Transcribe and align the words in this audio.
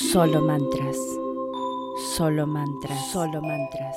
Solo 0.00 0.40
mantras. 0.40 0.96
Solo 2.16 2.46
mantras. 2.46 3.12
Solo 3.12 3.42
mantras. 3.42 3.94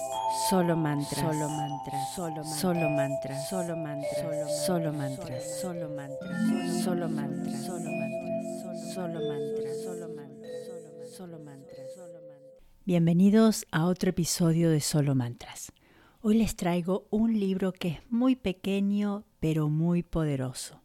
Solo 0.50 0.76
mantras. 0.76 1.22
Solo 1.22 1.48
mantras. 1.48 2.14
Solo 2.14 2.44
solo 2.44 2.90
mantras. 2.90 3.50
Solo 3.50 3.78
mantras. 3.78 4.66
Solo 4.66 4.92
mantras. 4.92 5.56
Solo 5.56 5.88
mantras. 5.88 6.84
Solo 6.84 7.08
mantras. 7.08 7.64
Solo 7.64 7.88
mantras. 7.88 8.94
Solo 8.94 9.20
mantras. 9.30 9.82
Solo 9.82 10.10
mantras. 10.10 11.16
Solo 11.16 11.40
mantras. 11.40 11.88
Bienvenidos 12.84 13.66
a 13.72 13.86
otro 13.86 14.10
episodio 14.10 14.70
de 14.72 14.82
Solo 14.82 15.16
Mantras. 15.16 15.72
Hoy 16.22 16.38
les 16.38 16.58
traigo 16.58 17.08
un 17.12 17.40
libro 17.40 17.72
que 17.72 17.88
es 17.88 18.00
muy 18.10 18.36
pequeño 18.36 19.24
pero 19.40 19.70
muy 19.70 20.04
poderoso 20.04 20.83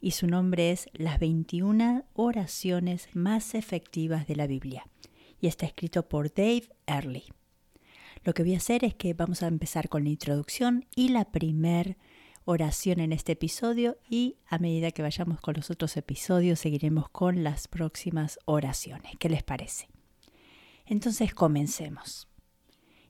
y 0.00 0.12
su 0.12 0.26
nombre 0.26 0.70
es 0.70 0.88
Las 0.92 1.18
21 1.18 2.04
oraciones 2.14 3.08
más 3.14 3.54
efectivas 3.54 4.26
de 4.26 4.36
la 4.36 4.46
Biblia 4.46 4.86
y 5.40 5.46
está 5.46 5.66
escrito 5.66 6.08
por 6.08 6.32
Dave 6.32 6.68
Earley. 6.86 7.24
Lo 8.24 8.34
que 8.34 8.42
voy 8.42 8.54
a 8.54 8.58
hacer 8.58 8.84
es 8.84 8.94
que 8.94 9.14
vamos 9.14 9.42
a 9.42 9.46
empezar 9.46 9.88
con 9.88 10.04
la 10.04 10.10
introducción 10.10 10.86
y 10.94 11.08
la 11.08 11.24
primer 11.26 11.96
oración 12.44 13.00
en 13.00 13.12
este 13.12 13.32
episodio 13.32 13.98
y 14.08 14.36
a 14.48 14.58
medida 14.58 14.90
que 14.90 15.02
vayamos 15.02 15.40
con 15.40 15.54
los 15.54 15.70
otros 15.70 15.96
episodios 15.96 16.58
seguiremos 16.58 17.08
con 17.10 17.44
las 17.44 17.68
próximas 17.68 18.38
oraciones. 18.46 19.12
¿Qué 19.18 19.28
les 19.28 19.42
parece? 19.42 19.88
Entonces 20.86 21.34
comencemos. 21.34 22.26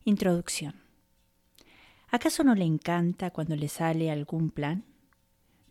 Introducción. 0.05 0.75
¿Acaso 2.11 2.43
no 2.43 2.55
le 2.55 2.65
encanta 2.65 3.31
cuando 3.31 3.55
le 3.55 3.69
sale 3.69 4.11
algún 4.11 4.51
plan? 4.51 4.85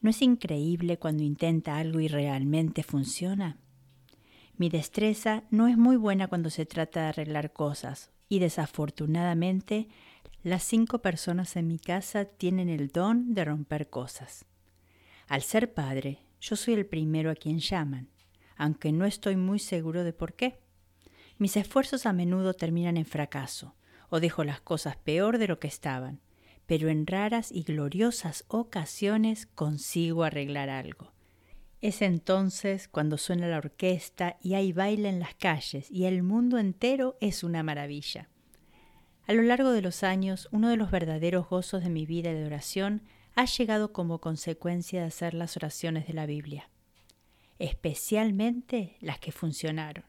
¿No 0.01 0.09
es 0.09 0.21
increíble 0.21 0.97
cuando 0.97 1.23
intenta 1.23 1.77
algo 1.77 1.99
y 1.99 2.07
realmente 2.07 2.83
funciona? 2.83 3.57
Mi 4.57 4.69
destreza 4.69 5.43
no 5.49 5.67
es 5.67 5.77
muy 5.77 5.97
buena 5.97 6.27
cuando 6.27 6.49
se 6.49 6.65
trata 6.65 7.01
de 7.01 7.07
arreglar 7.07 7.53
cosas 7.53 8.11
y 8.29 8.39
desafortunadamente 8.39 9.87
las 10.43 10.63
cinco 10.63 10.99
personas 10.99 11.55
en 11.55 11.67
mi 11.67 11.79
casa 11.79 12.25
tienen 12.25 12.69
el 12.69 12.89
don 12.89 13.33
de 13.33 13.45
romper 13.45 13.89
cosas. 13.89 14.45
Al 15.27 15.41
ser 15.41 15.73
padre, 15.73 16.19
yo 16.39 16.55
soy 16.55 16.75
el 16.75 16.85
primero 16.85 17.29
a 17.29 17.35
quien 17.35 17.59
llaman, 17.59 18.07
aunque 18.55 18.91
no 18.91 19.05
estoy 19.05 19.35
muy 19.35 19.59
seguro 19.59 20.03
de 20.03 20.13
por 20.13 20.33
qué. 20.33 20.59
Mis 21.37 21.57
esfuerzos 21.57 22.05
a 22.05 22.13
menudo 22.13 22.53
terminan 22.53 22.97
en 22.97 23.05
fracaso, 23.05 23.75
o 24.09 24.19
dejo 24.19 24.43
las 24.43 24.61
cosas 24.61 24.95
peor 24.95 25.37
de 25.37 25.47
lo 25.47 25.59
que 25.59 25.67
estaban, 25.67 26.21
pero 26.67 26.89
en 26.89 27.07
raras 27.07 27.51
y 27.51 27.63
gloriosas 27.63 28.45
ocasiones 28.49 29.47
consigo 29.47 30.23
arreglar 30.23 30.69
algo. 30.69 31.13
Es 31.81 32.01
entonces 32.01 32.87
cuando 32.87 33.17
suena 33.17 33.47
la 33.47 33.57
orquesta 33.57 34.37
y 34.41 34.55
hay 34.55 34.73
baile 34.73 35.09
en 35.09 35.19
las 35.19 35.33
calles 35.35 35.89
y 35.89 36.05
el 36.05 36.23
mundo 36.23 36.59
entero 36.59 37.17
es 37.21 37.43
una 37.43 37.63
maravilla. 37.63 38.29
A 39.27 39.33
lo 39.33 39.41
largo 39.41 39.71
de 39.71 39.81
los 39.81 40.03
años, 40.03 40.47
uno 40.51 40.69
de 40.69 40.77
los 40.77 40.91
verdaderos 40.91 41.49
gozos 41.49 41.83
de 41.83 41.89
mi 41.89 42.05
vida 42.05 42.33
de 42.33 42.45
oración 42.45 43.03
ha 43.35 43.45
llegado 43.45 43.93
como 43.93 44.19
consecuencia 44.19 45.01
de 45.01 45.07
hacer 45.07 45.33
las 45.33 45.55
oraciones 45.55 46.07
de 46.07 46.13
la 46.13 46.25
Biblia, 46.25 46.69
especialmente 47.59 48.97
las 48.99 49.19
que 49.19 49.31
funcionaron. 49.31 50.05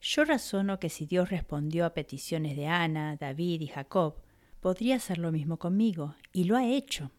Yo 0.00 0.24
razono 0.24 0.78
que 0.78 0.90
si 0.90 1.06
Dios 1.06 1.30
respondió 1.30 1.84
a 1.84 1.94
peticiones 1.94 2.56
de 2.56 2.66
Ana, 2.66 3.16
David 3.16 3.60
y 3.60 3.66
Jacob, 3.68 4.16
podría 4.60 4.96
hacer 4.96 5.18
lo 5.18 5.32
mismo 5.32 5.58
conmigo, 5.58 6.14
y 6.32 6.44
lo 6.44 6.56
ha 6.56 6.66
hecho. 6.66 7.10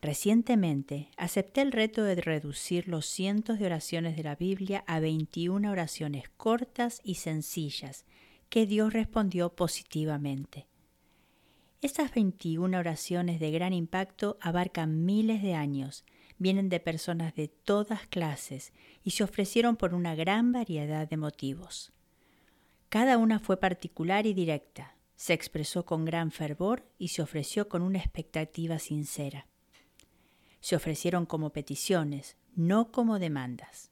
Recientemente 0.00 1.10
acepté 1.16 1.60
el 1.60 1.72
reto 1.72 2.04
de 2.04 2.14
reducir 2.16 2.86
los 2.86 3.06
cientos 3.06 3.58
de 3.58 3.66
oraciones 3.66 4.16
de 4.16 4.22
la 4.22 4.36
Biblia 4.36 4.84
a 4.86 5.00
21 5.00 5.70
oraciones 5.70 6.28
cortas 6.36 7.00
y 7.02 7.16
sencillas 7.16 8.04
que 8.48 8.64
Dios 8.64 8.92
respondió 8.92 9.54
positivamente. 9.54 10.66
Estas 11.80 12.12
21 12.12 12.78
oraciones 12.78 13.40
de 13.40 13.50
gran 13.50 13.72
impacto 13.72 14.36
abarcan 14.40 15.04
miles 15.04 15.42
de 15.42 15.54
años, 15.54 16.04
vienen 16.38 16.68
de 16.68 16.80
personas 16.80 17.34
de 17.34 17.48
todas 17.48 18.06
clases 18.06 18.72
y 19.02 19.10
se 19.10 19.24
ofrecieron 19.24 19.76
por 19.76 19.94
una 19.94 20.14
gran 20.14 20.52
variedad 20.52 21.08
de 21.08 21.16
motivos. 21.16 21.92
Cada 22.88 23.18
una 23.18 23.38
fue 23.38 23.58
particular 23.58 24.26
y 24.26 24.32
directa, 24.34 24.96
se 25.18 25.32
expresó 25.32 25.84
con 25.84 26.04
gran 26.04 26.30
fervor 26.30 26.86
y 26.96 27.08
se 27.08 27.22
ofreció 27.22 27.68
con 27.68 27.82
una 27.82 27.98
expectativa 27.98 28.78
sincera. 28.78 29.48
Se 30.60 30.76
ofrecieron 30.76 31.26
como 31.26 31.50
peticiones, 31.50 32.36
no 32.54 32.92
como 32.92 33.18
demandas. 33.18 33.90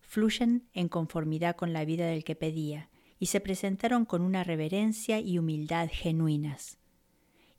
Fluyen 0.00 0.66
en 0.72 0.88
conformidad 0.88 1.54
con 1.54 1.74
la 1.74 1.84
vida 1.84 2.06
del 2.06 2.24
que 2.24 2.34
pedía 2.34 2.88
y 3.18 3.26
se 3.26 3.40
presentaron 3.40 4.06
con 4.06 4.22
una 4.22 4.42
reverencia 4.42 5.20
y 5.20 5.38
humildad 5.38 5.90
genuinas. 5.92 6.78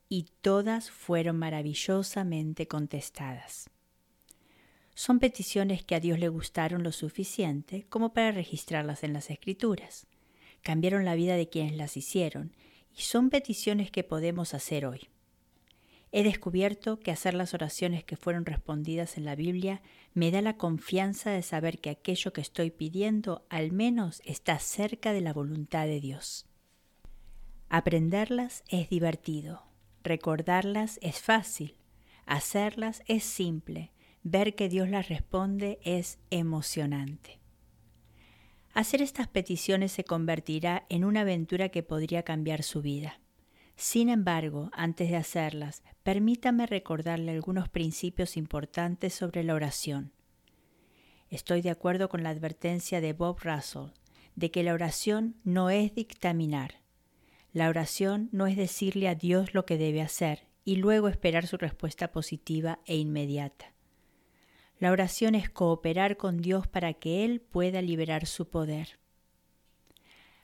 Y 0.09 0.25
todas 0.41 0.89
fueron 0.89 1.37
maravillosamente 1.37 2.67
contestadas. 2.67 3.69
Son 4.95 5.19
peticiones 5.19 5.85
que 5.85 5.93
a 5.93 5.99
Dios 5.99 6.17
le 6.17 6.29
gustaron 6.29 6.81
lo 6.81 6.91
suficiente 6.91 7.85
como 7.87 8.13
para 8.13 8.31
registrarlas 8.31 9.03
en 9.03 9.13
las 9.13 9.29
Escrituras. 9.29 10.07
Cambiaron 10.63 11.05
la 11.05 11.13
vida 11.13 11.35
de 11.35 11.49
quienes 11.49 11.75
las 11.77 11.97
hicieron 11.97 12.55
y 12.95 13.01
son 13.01 13.29
peticiones 13.29 13.91
que 13.91 14.03
podemos 14.03 14.53
hacer 14.53 14.85
hoy. 14.85 15.09
He 16.11 16.23
descubierto 16.23 16.99
que 16.99 17.11
hacer 17.11 17.33
las 17.33 17.53
oraciones 17.53 18.05
que 18.05 18.15
fueron 18.15 18.45
respondidas 18.45 19.17
en 19.17 19.25
la 19.25 19.35
Biblia 19.35 19.81
me 20.13 20.31
da 20.31 20.41
la 20.41 20.55
confianza 20.55 21.31
de 21.31 21.41
saber 21.41 21.79
que 21.79 21.89
aquello 21.89 22.31
que 22.31 22.39
estoy 22.39 22.71
pidiendo 22.71 23.45
al 23.49 23.73
menos 23.73 24.21
está 24.23 24.57
cerca 24.59 25.11
de 25.11 25.19
la 25.19 25.33
voluntad 25.33 25.87
de 25.87 25.99
Dios. 25.99 26.47
Aprenderlas 27.67 28.63
es 28.69 28.89
divertido, 28.89 29.63
recordarlas 30.03 30.99
es 31.01 31.19
fácil, 31.19 31.75
hacerlas 32.25 33.03
es 33.07 33.25
simple, 33.25 33.91
ver 34.23 34.55
que 34.55 34.69
Dios 34.69 34.87
las 34.87 35.09
responde 35.09 35.79
es 35.83 36.19
emocionante. 36.29 37.39
Hacer 38.75 39.01
estas 39.01 39.29
peticiones 39.29 39.93
se 39.93 40.03
convertirá 40.03 40.85
en 40.89 41.05
una 41.05 41.21
aventura 41.21 41.69
que 41.69 41.81
podría 41.81 42.23
cambiar 42.23 42.61
su 42.61 42.81
vida. 42.81 43.21
Sin 43.77 44.09
embargo, 44.09 44.69
antes 44.73 45.09
de 45.09 45.15
hacerlas, 45.15 45.81
permítame 46.03 46.67
recordarle 46.67 47.31
algunos 47.31 47.69
principios 47.69 48.35
importantes 48.35 49.13
sobre 49.13 49.45
la 49.45 49.53
oración. 49.53 50.11
Estoy 51.29 51.61
de 51.61 51.69
acuerdo 51.69 52.09
con 52.09 52.21
la 52.21 52.31
advertencia 52.31 52.99
de 52.99 53.13
Bob 53.13 53.39
Russell 53.39 53.93
de 54.35 54.51
que 54.51 54.61
la 54.61 54.73
oración 54.73 55.37
no 55.45 55.69
es 55.69 55.95
dictaminar. 55.95 56.81
La 57.53 57.69
oración 57.69 58.27
no 58.33 58.45
es 58.45 58.57
decirle 58.57 59.07
a 59.07 59.15
Dios 59.15 59.53
lo 59.53 59.65
que 59.65 59.77
debe 59.77 60.01
hacer 60.01 60.47
y 60.65 60.75
luego 60.75 61.07
esperar 61.07 61.47
su 61.47 61.55
respuesta 61.55 62.11
positiva 62.11 62.79
e 62.85 62.97
inmediata. 62.97 63.74
La 64.79 64.91
oración 64.91 65.35
es 65.35 65.49
cooperar 65.49 66.17
con 66.17 66.37
Dios 66.37 66.67
para 66.67 66.93
que 66.93 67.23
Él 67.23 67.39
pueda 67.39 67.81
liberar 67.81 68.25
su 68.25 68.49
poder. 68.49 68.99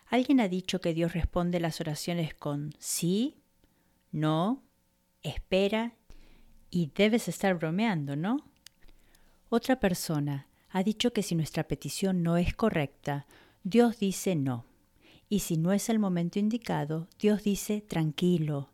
Alguien 0.07 0.39
ha 0.39 0.47
dicho 0.47 0.79
que 0.79 0.93
Dios 0.93 1.13
responde 1.13 1.59
las 1.59 1.81
oraciones 1.81 2.33
con 2.33 2.73
sí, 2.79 3.37
no, 4.11 4.63
espera 5.21 5.95
y 6.69 6.91
debes 6.95 7.27
estar 7.27 7.55
bromeando, 7.55 8.15
¿no? 8.15 8.37
Otra 9.49 9.79
persona 9.79 10.47
ha 10.69 10.83
dicho 10.83 11.11
que 11.11 11.23
si 11.23 11.35
nuestra 11.35 11.63
petición 11.63 12.23
no 12.23 12.37
es 12.37 12.53
correcta, 12.53 13.25
Dios 13.63 13.99
dice 13.99 14.35
no. 14.35 14.65
Y 15.27 15.39
si 15.39 15.57
no 15.57 15.71
es 15.73 15.89
el 15.89 15.99
momento 15.99 16.39
indicado, 16.39 17.07
Dios 17.19 17.43
dice 17.43 17.81
tranquilo. 17.81 18.69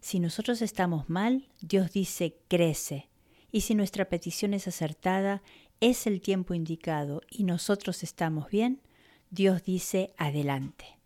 Si 0.00 0.20
nosotros 0.20 0.60
estamos 0.62 1.08
mal, 1.08 1.48
Dios 1.60 1.92
dice 1.92 2.36
crece 2.48 3.08
y 3.54 3.60
si 3.60 3.76
nuestra 3.76 4.06
petición 4.06 4.52
es 4.52 4.66
acertada, 4.66 5.40
es 5.78 6.08
el 6.08 6.20
tiempo 6.20 6.54
indicado 6.54 7.20
y 7.30 7.44
nosotros 7.44 8.02
estamos 8.02 8.50
bien, 8.50 8.82
Dios 9.30 9.62
dice 9.62 10.12
adelante. 10.16 10.98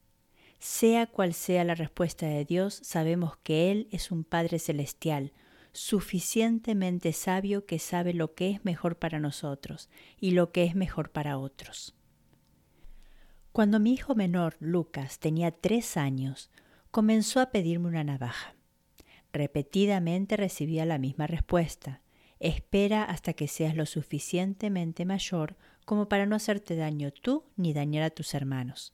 Sea 0.58 1.06
cual 1.06 1.34
sea 1.34 1.62
la 1.64 1.74
respuesta 1.74 2.24
de 2.24 2.46
Dios, 2.46 2.80
sabemos 2.82 3.36
que 3.42 3.70
Él 3.70 3.86
es 3.90 4.10
un 4.10 4.24
Padre 4.24 4.58
Celestial, 4.58 5.34
suficientemente 5.72 7.12
sabio 7.12 7.66
que 7.66 7.78
sabe 7.78 8.14
lo 8.14 8.34
que 8.34 8.48
es 8.48 8.64
mejor 8.64 8.98
para 8.98 9.20
nosotros 9.20 9.90
y 10.18 10.30
lo 10.30 10.50
que 10.50 10.64
es 10.64 10.74
mejor 10.74 11.10
para 11.12 11.36
otros. 11.36 11.94
Cuando 13.52 13.78
mi 13.78 13.92
hijo 13.92 14.14
menor, 14.14 14.56
Lucas, 14.58 15.18
tenía 15.18 15.50
tres 15.50 15.98
años, 15.98 16.50
comenzó 16.90 17.40
a 17.40 17.50
pedirme 17.50 17.88
una 17.88 18.04
navaja. 18.04 18.54
Repetidamente 19.34 20.38
recibía 20.38 20.86
la 20.86 20.96
misma 20.96 21.26
respuesta. 21.26 22.00
Espera 22.40 23.05
hasta 23.05 23.32
que 23.32 23.49
seas 23.49 23.75
lo 23.76 23.87
suficientemente 23.87 25.05
mayor 25.05 25.56
como 25.85 26.08
para 26.08 26.26
no 26.26 26.37
hacerte 26.37 26.76
daño 26.76 27.11
tú 27.11 27.44
ni 27.56 27.73
dañar 27.73 28.02
a 28.02 28.11
tus 28.11 28.35
hermanos. 28.35 28.93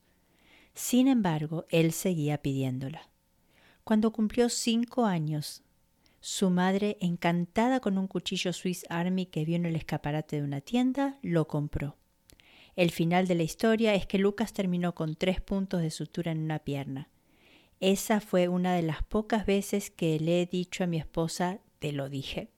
Sin 0.75 1.09
embargo, 1.09 1.67
él 1.71 1.93
seguía 1.93 2.39
pidiéndola. 2.39 3.09
Cuando 3.85 4.13
cumplió 4.13 4.49
cinco 4.49 5.05
años, 5.05 5.63
su 6.21 6.49
madre, 6.49 6.97
encantada 7.01 7.81
con 7.81 7.99
un 7.99 8.09
cuchillo 8.09 8.55
Swiss 8.55 8.87
Army 8.89 9.27
que 9.27 9.45
vio 9.45 9.57
en 9.57 9.67
el 9.67 9.77
escaparate 9.77 10.37
de 10.37 10.43
una 10.43 10.63
tienda, 10.63 11.19
lo 11.21 11.47
compró. 11.47 11.99
El 12.77 12.91
final 12.91 13.29
de 13.29 13.35
la 13.35 13.43
historia 13.43 13.95
es 13.95 14.07
que 14.07 14.19
Lucas 14.19 14.55
terminó 14.55 14.95
con 14.95 15.17
tres 15.17 15.43
puntos 15.43 15.83
de 15.83 15.91
sutura 15.91 16.33
en 16.33 16.39
una 16.39 16.61
pierna. 16.61 17.11
Esa 17.79 18.21
fue 18.21 18.49
una 18.49 18.75
de 18.75 18.83
las 18.83 19.03
pocas 19.03 19.45
veces 19.45 19.91
que 19.91 20.19
le 20.19 20.41
he 20.41 20.47
dicho 20.47 20.83
a 20.83 20.87
mi 20.87 20.97
esposa, 20.97 21.61
te 21.79 21.93
lo 21.93 22.09
dije. 22.09 22.54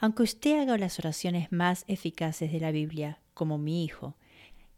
Aunque 0.00 0.22
usted 0.22 0.60
haga 0.60 0.78
las 0.78 0.98
oraciones 0.98 1.50
más 1.50 1.84
eficaces 1.88 2.52
de 2.52 2.60
la 2.60 2.70
Biblia, 2.70 3.20
como 3.34 3.58
mi 3.58 3.84
hijo, 3.84 4.16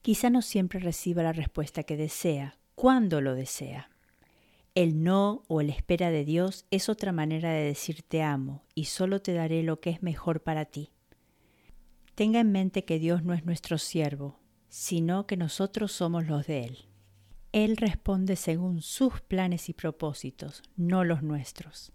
quizá 0.03 0.31
no 0.31 0.41
siempre 0.41 0.81
reciba 0.81 1.23
la 1.23 1.33
respuesta 1.33 1.83
que 1.83 1.97
desea, 1.97 2.59
cuando 2.75 3.21
lo 3.21 3.35
desea. 3.35 3.91
El 4.75 5.03
no 5.03 5.43
o 5.49 5.61
el 5.61 5.69
espera 5.69 6.11
de 6.11 6.25
Dios 6.25 6.65
es 6.71 6.89
otra 6.89 7.13
manera 7.13 7.51
de 7.51 7.65
decir 7.65 8.03
te 8.03 8.23
amo 8.23 8.63
y 8.75 8.87
solo 8.87 9.21
te 9.21 9.35
daré 9.35 9.63
lo 9.63 9.81
que 9.81 9.91
es 9.91 10.03
mejor 10.03 10.43
para 10.43 10.65
ti. 10.65 10.91
Tenga 12.15 12.41
en 12.41 12.53
mente 12.53 12.85
que 12.85 12.99
Dios 12.99 13.23
no 13.23 13.35
es 13.35 13.45
nuestro 13.45 13.79
siervo, 13.79 14.39
sino 14.69 15.27
que 15.27 15.37
nosotros 15.37 15.93
somos 15.93 16.27
los 16.27 16.47
de 16.47 16.65
Él. 16.65 16.79
Él 17.53 17.77
responde 17.77 18.37
según 18.37 18.81
sus 18.81 19.21
planes 19.21 19.69
y 19.69 19.75
propósitos, 19.75 20.63
no 20.77 21.05
los 21.05 21.23
nuestros. 21.23 21.93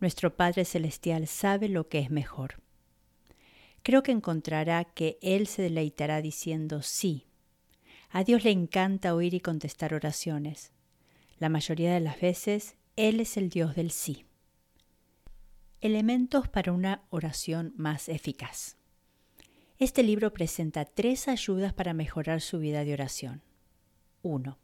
Nuestro 0.00 0.36
Padre 0.36 0.64
Celestial 0.64 1.26
sabe 1.26 1.68
lo 1.68 1.88
que 1.88 2.00
es 2.00 2.10
mejor. 2.10 2.62
Creo 3.82 4.02
que 4.02 4.12
encontrará 4.12 4.84
que 4.84 5.18
Él 5.22 5.46
se 5.46 5.62
deleitará 5.62 6.20
diciendo 6.20 6.82
sí. 6.82 7.26
A 8.10 8.24
Dios 8.24 8.44
le 8.44 8.50
encanta 8.50 9.14
oír 9.14 9.32
y 9.32 9.40
contestar 9.40 9.94
oraciones. 9.94 10.72
La 11.38 11.48
mayoría 11.48 11.94
de 11.94 12.00
las 12.00 12.20
veces, 12.20 12.76
Él 12.96 13.20
es 13.20 13.36
el 13.36 13.48
Dios 13.48 13.74
del 13.74 13.90
sí. 13.90 14.26
Elementos 15.80 16.48
para 16.48 16.72
una 16.72 17.02
oración 17.10 17.72
más 17.76 18.08
eficaz. 18.08 18.76
Este 19.78 20.02
libro 20.02 20.32
presenta 20.32 20.84
tres 20.84 21.28
ayudas 21.28 21.72
para 21.72 21.94
mejorar 21.94 22.40
su 22.40 22.58
vida 22.58 22.84
de 22.84 22.94
oración. 22.94 23.42
1. 24.22 24.58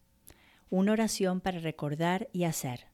Una 0.70 0.93
oración 0.93 1.40
para 1.40 1.58
recordar 1.58 2.29
y 2.32 2.44
hacer. 2.44 2.92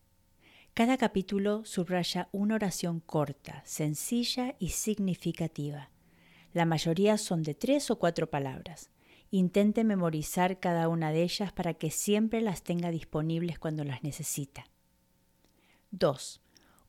Cada 0.78 0.96
capítulo 0.96 1.64
subraya 1.64 2.28
una 2.30 2.54
oración 2.54 3.00
corta, 3.00 3.62
sencilla 3.64 4.54
y 4.60 4.68
significativa. 4.68 5.90
La 6.52 6.66
mayoría 6.66 7.18
son 7.18 7.42
de 7.42 7.54
tres 7.54 7.90
o 7.90 7.98
cuatro 7.98 8.30
palabras. 8.30 8.88
Intente 9.32 9.82
memorizar 9.82 10.60
cada 10.60 10.88
una 10.88 11.10
de 11.10 11.24
ellas 11.24 11.52
para 11.52 11.74
que 11.74 11.90
siempre 11.90 12.40
las 12.42 12.62
tenga 12.62 12.92
disponibles 12.92 13.58
cuando 13.58 13.82
las 13.82 14.04
necesita. 14.04 14.66
2. 15.90 16.42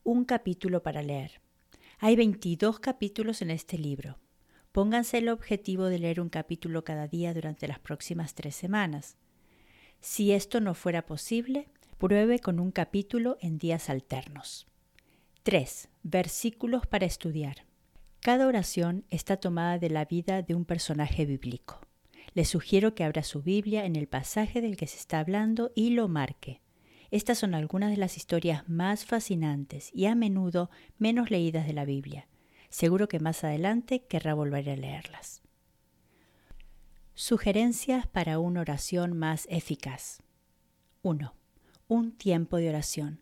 Un 0.03 0.24
capítulo 0.24 0.83
para 0.83 1.01
leer. 1.01 1.41
Hay 1.97 2.15
22 2.15 2.80
capítulos 2.80 3.41
en 3.41 3.50
este 3.50 3.80
libro. 3.80 4.19
Pónganse 4.71 5.18
el 5.18 5.30
objetivo 5.30 5.86
de 5.86 5.97
leer 5.97 6.21
un 6.21 6.30
capítulo 6.30 6.83
cada 6.83 7.07
día 7.07 7.33
durante 7.33 7.68
las 7.68 7.80
próximas 7.80 8.36
tres 8.36 8.56
semanas. 8.56 9.18
Si 10.00 10.31
esto 10.31 10.62
no 10.62 10.75
fuera 10.75 11.07
posible, 11.07 11.69
pruebe 12.00 12.40
con 12.40 12.60
un 12.62 12.72
capítulo 12.72 13.38
en 13.42 13.57
días 13.57 13.90
alternos. 13.90 14.68
3. 15.44 15.90
Versículos 16.01 16.88
para 16.88 17.06
estudiar. 17.06 17.66
Cada 18.22 18.48
oración 18.48 19.06
está 19.10 19.38
tomada 19.38 19.78
de 19.78 19.90
la 19.90 20.06
vida 20.06 20.42
de 20.42 20.56
un 20.56 20.63
personaje 20.63 21.25
bíblico. 21.25 21.81
Le 22.34 22.46
sugiero 22.46 22.96
que 22.96 23.04
abra 23.04 23.22
su 23.24 23.42
Biblia 23.42 23.86
en 23.86 23.98
el 23.98 24.07
pasaje 24.07 24.62
del 24.62 24.78
que 24.78 24.88
se 24.88 24.98
está 24.98 25.19
hablando 25.19 25.72
y 25.75 25.90
lo 25.90 26.07
marque. 26.07 26.62
Estas 27.12 27.38
son 27.38 27.54
algunas 27.54 27.92
de 27.92 27.98
las 27.98 28.16
historias 28.16 28.68
más 28.69 29.06
fascinantes 29.06 29.90
y 29.94 30.06
a 30.06 30.16
menudo 30.16 30.69
menos 31.00 31.30
leídas 31.30 31.68
de 31.68 31.74
la 31.74 31.84
Biblia. 31.84 32.28
Seguro 32.69 33.10
que 33.10 33.19
más 33.19 33.44
adelante 33.44 34.06
querrá 34.06 34.36
volver 34.36 34.69
a 34.69 34.75
leerlas. 34.78 35.42
Sugerencias 37.13 38.07
para 38.07 38.40
una 38.40 38.62
oración 38.62 39.18
más 39.18 39.48
eficaz. 39.50 40.22
1. 41.01 41.38
Un 41.89 42.12
tiempo 42.12 42.57
de 42.57 42.69
oración. 42.69 43.19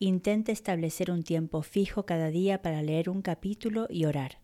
Intente 0.00 0.50
establecer 0.50 1.12
un 1.12 1.22
tiempo 1.22 1.62
fijo 1.62 2.04
cada 2.04 2.28
día 2.28 2.60
para 2.60 2.82
leer 2.82 3.08
un 3.08 3.22
capítulo 3.22 3.86
y 3.88 4.04
orar. 4.04 4.40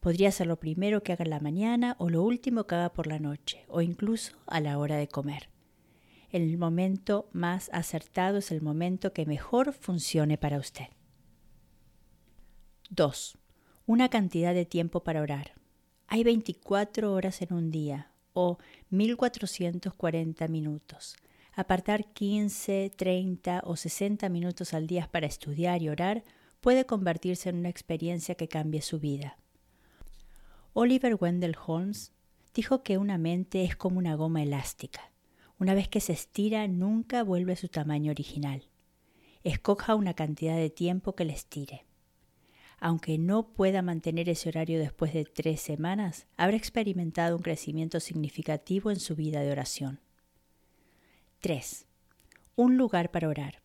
Podría 0.00 0.32
ser 0.32 0.48
lo 0.48 0.58
primero 0.58 1.04
que 1.04 1.12
haga 1.12 1.22
en 1.22 1.30
la 1.30 1.38
mañana 1.38 1.94
o 2.00 2.10
lo 2.10 2.24
último 2.24 2.64
que 2.64 2.74
haga 2.74 2.92
por 2.92 3.06
la 3.06 3.20
noche, 3.20 3.64
o 3.68 3.82
incluso 3.82 4.36
a 4.46 4.58
la 4.58 4.78
hora 4.78 4.96
de 4.96 5.06
comer. 5.06 5.48
El 6.30 6.58
momento 6.58 7.30
más 7.32 7.70
acertado 7.72 8.38
es 8.38 8.50
el 8.50 8.62
momento 8.62 9.12
que 9.12 9.26
mejor 9.26 9.72
funcione 9.72 10.36
para 10.36 10.58
usted. 10.58 10.88
2 12.90 13.38
una 13.86 14.08
cantidad 14.08 14.54
de 14.54 14.64
tiempo 14.64 15.04
para 15.04 15.22
orar. 15.22 15.52
Hay 16.08 16.24
24 16.24 17.12
horas 17.12 17.42
en 17.42 17.52
un 17.52 17.70
día 17.70 18.10
o 18.32 18.58
1440 18.90 20.48
minutos. 20.48 21.16
Apartar 21.54 22.12
15, 22.12 22.92
30 22.96 23.62
o 23.64 23.76
60 23.76 24.28
minutos 24.28 24.74
al 24.74 24.86
día 24.86 25.08
para 25.10 25.26
estudiar 25.26 25.82
y 25.82 25.88
orar 25.88 26.24
puede 26.60 26.86
convertirse 26.86 27.50
en 27.50 27.56
una 27.56 27.68
experiencia 27.68 28.34
que 28.34 28.48
cambie 28.48 28.80
su 28.82 28.98
vida. 28.98 29.36
Oliver 30.72 31.16
Wendell 31.20 31.56
Holmes 31.66 32.12
dijo 32.54 32.82
que 32.82 32.98
una 32.98 33.18
mente 33.18 33.64
es 33.64 33.76
como 33.76 33.98
una 33.98 34.14
goma 34.14 34.42
elástica. 34.42 35.12
Una 35.58 35.74
vez 35.74 35.88
que 35.88 36.00
se 36.00 36.12
estira, 36.12 36.66
nunca 36.68 37.22
vuelve 37.22 37.52
a 37.52 37.56
su 37.56 37.68
tamaño 37.68 38.10
original. 38.10 38.68
Escoja 39.44 39.94
una 39.94 40.14
cantidad 40.14 40.56
de 40.56 40.70
tiempo 40.70 41.14
que 41.14 41.24
le 41.24 41.34
estire 41.34 41.84
aunque 42.82 43.16
no 43.16 43.46
pueda 43.46 43.80
mantener 43.80 44.28
ese 44.28 44.48
horario 44.48 44.80
después 44.80 45.12
de 45.12 45.24
tres 45.24 45.60
semanas, 45.60 46.26
habrá 46.36 46.56
experimentado 46.56 47.36
un 47.36 47.42
crecimiento 47.42 48.00
significativo 48.00 48.90
en 48.90 48.98
su 48.98 49.14
vida 49.14 49.40
de 49.40 49.52
oración. 49.52 50.00
3. 51.42 51.86
Un 52.54 52.76
lugar 52.76 53.10
para 53.10 53.28
orar. 53.28 53.62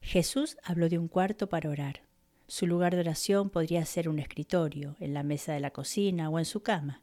Jesús 0.00 0.56
habló 0.62 0.88
de 0.88 1.00
un 1.00 1.08
cuarto 1.08 1.48
para 1.48 1.68
orar. 1.68 2.02
Su 2.46 2.68
lugar 2.68 2.94
de 2.94 3.00
oración 3.00 3.50
podría 3.50 3.84
ser 3.86 4.08
un 4.08 4.20
escritorio, 4.20 4.94
en 5.00 5.12
la 5.12 5.24
mesa 5.24 5.52
de 5.52 5.58
la 5.58 5.72
cocina 5.72 6.30
o 6.30 6.38
en 6.38 6.44
su 6.44 6.62
cama. 6.62 7.02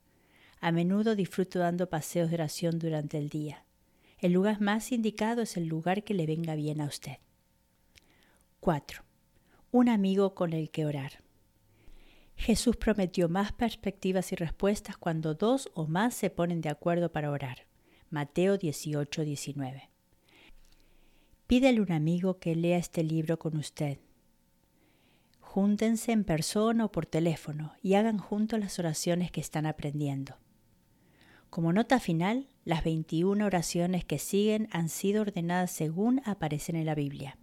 A 0.61 0.71
menudo 0.71 1.17
disfruto 1.17 1.59
dando 1.59 1.89
paseos 1.89 2.29
de 2.29 2.35
oración 2.35 2.79
durante 2.79 3.17
el 3.17 3.27
día. 3.27 3.65
El 4.19 4.31
lugar 4.31 4.61
más 4.61 4.93
indicado 4.93 5.41
es 5.41 5.57
el 5.57 5.67
lugar 5.67 6.05
que 6.05 6.13
le 6.13 6.25
venga 6.25 6.55
bien 6.55 6.79
a 6.79 6.85
usted. 6.85 7.17
4. 8.61 9.03
Un 9.71 9.89
amigo 9.89 10.33
con 10.33 10.53
el 10.53 10.71
que 10.71 10.85
orar. 10.85 11.25
Jesús 12.37 12.77
prometió 12.77 13.27
más 13.27 13.51
perspectivas 13.51 14.31
y 14.31 14.37
respuestas 14.37 14.95
cuando 14.95 15.33
dos 15.33 15.69
o 15.73 15.87
más 15.87 16.13
se 16.13 16.29
ponen 16.29 16.61
de 16.61 16.69
acuerdo 16.69 17.11
para 17.11 17.31
orar. 17.31 17.65
Mateo 18.11 18.57
18, 18.57 19.23
19. 19.23 19.88
Pídele 21.49 21.81
un 21.81 21.91
amigo 21.91 22.37
que 22.37 22.55
lea 22.55 22.77
este 22.77 23.03
libro 23.03 23.39
con 23.39 23.57
usted. 23.57 23.97
Júntense 25.39 26.11
en 26.11 26.23
persona 26.23 26.85
o 26.85 26.91
por 26.91 27.07
teléfono 27.07 27.73
y 27.81 27.95
hagan 27.95 28.19
juntos 28.19 28.59
las 28.59 28.77
oraciones 28.77 29.31
que 29.31 29.41
están 29.41 29.65
aprendiendo. 29.65 30.35
Como 31.49 31.73
nota 31.73 31.99
final, 31.99 32.49
las 32.65 32.83
21 32.83 33.43
oraciones 33.43 34.05
que 34.05 34.19
siguen 34.19 34.67
han 34.69 34.89
sido 34.89 35.23
ordenadas 35.23 35.71
según 35.71 36.21
aparecen 36.23 36.75
en 36.75 36.85
la 36.85 36.93
Biblia. 36.93 37.39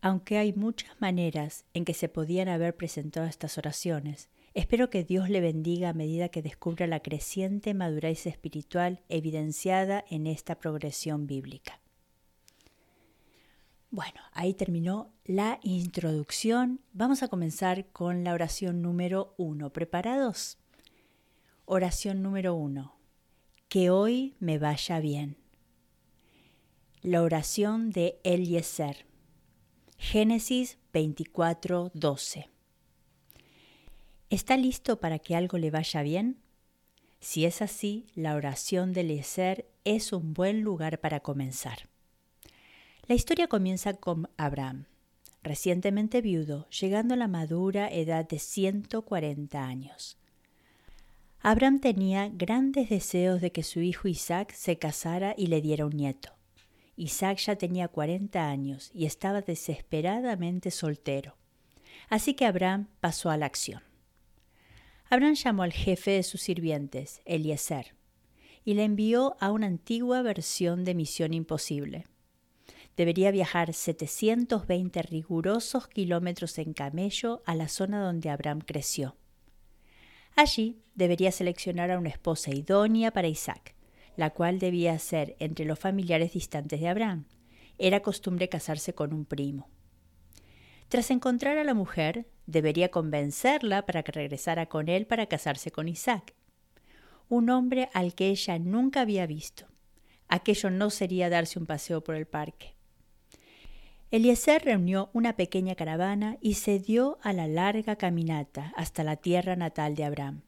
Aunque 0.00 0.38
hay 0.38 0.52
muchas 0.52 1.00
maneras 1.00 1.66
en 1.72 1.84
que 1.84 1.94
se 1.94 2.08
podían 2.08 2.48
haber 2.48 2.76
presentado 2.76 3.28
estas 3.28 3.58
oraciones, 3.58 4.28
espero 4.54 4.90
que 4.90 5.04
Dios 5.04 5.30
le 5.30 5.40
bendiga 5.40 5.90
a 5.90 5.94
medida 5.94 6.30
que 6.30 6.42
descubra 6.42 6.88
la 6.88 6.98
creciente 6.98 7.74
madurez 7.74 8.26
espiritual 8.26 9.04
evidenciada 9.08 10.04
en 10.10 10.26
esta 10.26 10.58
progresión 10.58 11.28
bíblica. 11.28 11.78
Bueno, 13.94 14.22
ahí 14.32 14.54
terminó 14.54 15.12
la 15.24 15.60
introducción. 15.62 16.80
Vamos 16.92 17.22
a 17.22 17.28
comenzar 17.28 17.86
con 17.92 18.24
la 18.24 18.32
oración 18.32 18.82
número 18.82 19.36
uno. 19.36 19.72
¿Preparados? 19.72 20.58
Oración 21.64 22.20
número 22.20 22.56
uno. 22.56 22.96
Que 23.68 23.90
hoy 23.90 24.34
me 24.40 24.58
vaya 24.58 24.98
bien. 24.98 25.36
La 27.02 27.22
oración 27.22 27.90
de 27.90 28.18
Eliezer. 28.24 29.06
Génesis 29.96 30.76
24, 30.92 31.92
12. 31.94 32.50
¿Está 34.28 34.56
listo 34.56 34.98
para 34.98 35.20
que 35.20 35.36
algo 35.36 35.56
le 35.56 35.70
vaya 35.70 36.02
bien? 36.02 36.40
Si 37.20 37.44
es 37.44 37.62
así, 37.62 38.08
la 38.16 38.34
oración 38.34 38.92
de 38.92 39.02
Eliezer 39.02 39.70
es 39.84 40.12
un 40.12 40.34
buen 40.34 40.62
lugar 40.62 40.98
para 40.98 41.20
comenzar. 41.20 41.93
La 43.06 43.14
historia 43.14 43.48
comienza 43.48 43.92
con 43.92 44.30
Abraham, 44.38 44.86
recientemente 45.42 46.22
viudo, 46.22 46.66
llegando 46.70 47.12
a 47.12 47.18
la 47.18 47.28
madura 47.28 47.92
edad 47.92 48.26
de 48.26 48.38
140 48.38 49.62
años. 49.62 50.16
Abraham 51.40 51.80
tenía 51.80 52.30
grandes 52.32 52.88
deseos 52.88 53.42
de 53.42 53.52
que 53.52 53.62
su 53.62 53.80
hijo 53.82 54.08
Isaac 54.08 54.54
se 54.54 54.78
casara 54.78 55.34
y 55.36 55.48
le 55.48 55.60
diera 55.60 55.84
un 55.84 55.94
nieto. 55.94 56.30
Isaac 56.96 57.36
ya 57.40 57.56
tenía 57.56 57.88
40 57.88 58.48
años 58.48 58.90
y 58.94 59.04
estaba 59.04 59.42
desesperadamente 59.42 60.70
soltero. 60.70 61.36
Así 62.08 62.32
que 62.32 62.46
Abraham 62.46 62.88
pasó 63.00 63.28
a 63.28 63.36
la 63.36 63.44
acción. 63.44 63.82
Abraham 65.10 65.34
llamó 65.34 65.62
al 65.62 65.74
jefe 65.74 66.12
de 66.12 66.22
sus 66.22 66.40
sirvientes, 66.40 67.20
Eliezer, 67.26 67.94
y 68.64 68.72
le 68.72 68.84
envió 68.84 69.36
a 69.40 69.52
una 69.52 69.66
antigua 69.66 70.22
versión 70.22 70.86
de 70.86 70.94
Misión 70.94 71.34
Imposible. 71.34 72.06
Debería 72.96 73.30
viajar 73.32 73.72
720 73.72 75.02
rigurosos 75.02 75.88
kilómetros 75.88 76.58
en 76.58 76.72
camello 76.74 77.42
a 77.44 77.54
la 77.56 77.68
zona 77.68 78.00
donde 78.00 78.30
Abraham 78.30 78.60
creció. 78.60 79.16
Allí 80.36 80.80
debería 80.94 81.32
seleccionar 81.32 81.90
a 81.90 81.98
una 81.98 82.08
esposa 82.08 82.52
idónea 82.52 83.10
para 83.12 83.28
Isaac, 83.28 83.74
la 84.16 84.30
cual 84.30 84.58
debía 84.58 84.98
ser 84.98 85.36
entre 85.38 85.64
los 85.64 85.78
familiares 85.78 86.32
distantes 86.32 86.80
de 86.80 86.88
Abraham. 86.88 87.26
Era 87.78 88.00
costumbre 88.00 88.48
casarse 88.48 88.94
con 88.94 89.12
un 89.12 89.24
primo. 89.24 89.68
Tras 90.88 91.10
encontrar 91.10 91.58
a 91.58 91.64
la 91.64 91.74
mujer, 91.74 92.26
debería 92.46 92.90
convencerla 92.90 93.86
para 93.86 94.02
que 94.02 94.12
regresara 94.12 94.66
con 94.66 94.88
él 94.88 95.06
para 95.06 95.26
casarse 95.26 95.72
con 95.72 95.88
Isaac, 95.88 96.34
un 97.28 97.50
hombre 97.50 97.88
al 97.94 98.14
que 98.14 98.28
ella 98.28 98.58
nunca 98.58 99.00
había 99.00 99.26
visto. 99.26 99.66
Aquello 100.28 100.70
no 100.70 100.90
sería 100.90 101.30
darse 101.30 101.58
un 101.58 101.66
paseo 101.66 102.04
por 102.04 102.14
el 102.14 102.26
parque. 102.26 102.73
Eliezer 104.10 104.64
reunió 104.64 105.10
una 105.12 105.34
pequeña 105.34 105.74
caravana 105.74 106.38
y 106.40 106.54
se 106.54 106.78
dio 106.78 107.18
a 107.22 107.32
la 107.32 107.48
larga 107.48 107.96
caminata 107.96 108.72
hasta 108.76 109.02
la 109.02 109.16
tierra 109.16 109.56
natal 109.56 109.96
de 109.96 110.04
Abraham. 110.04 110.42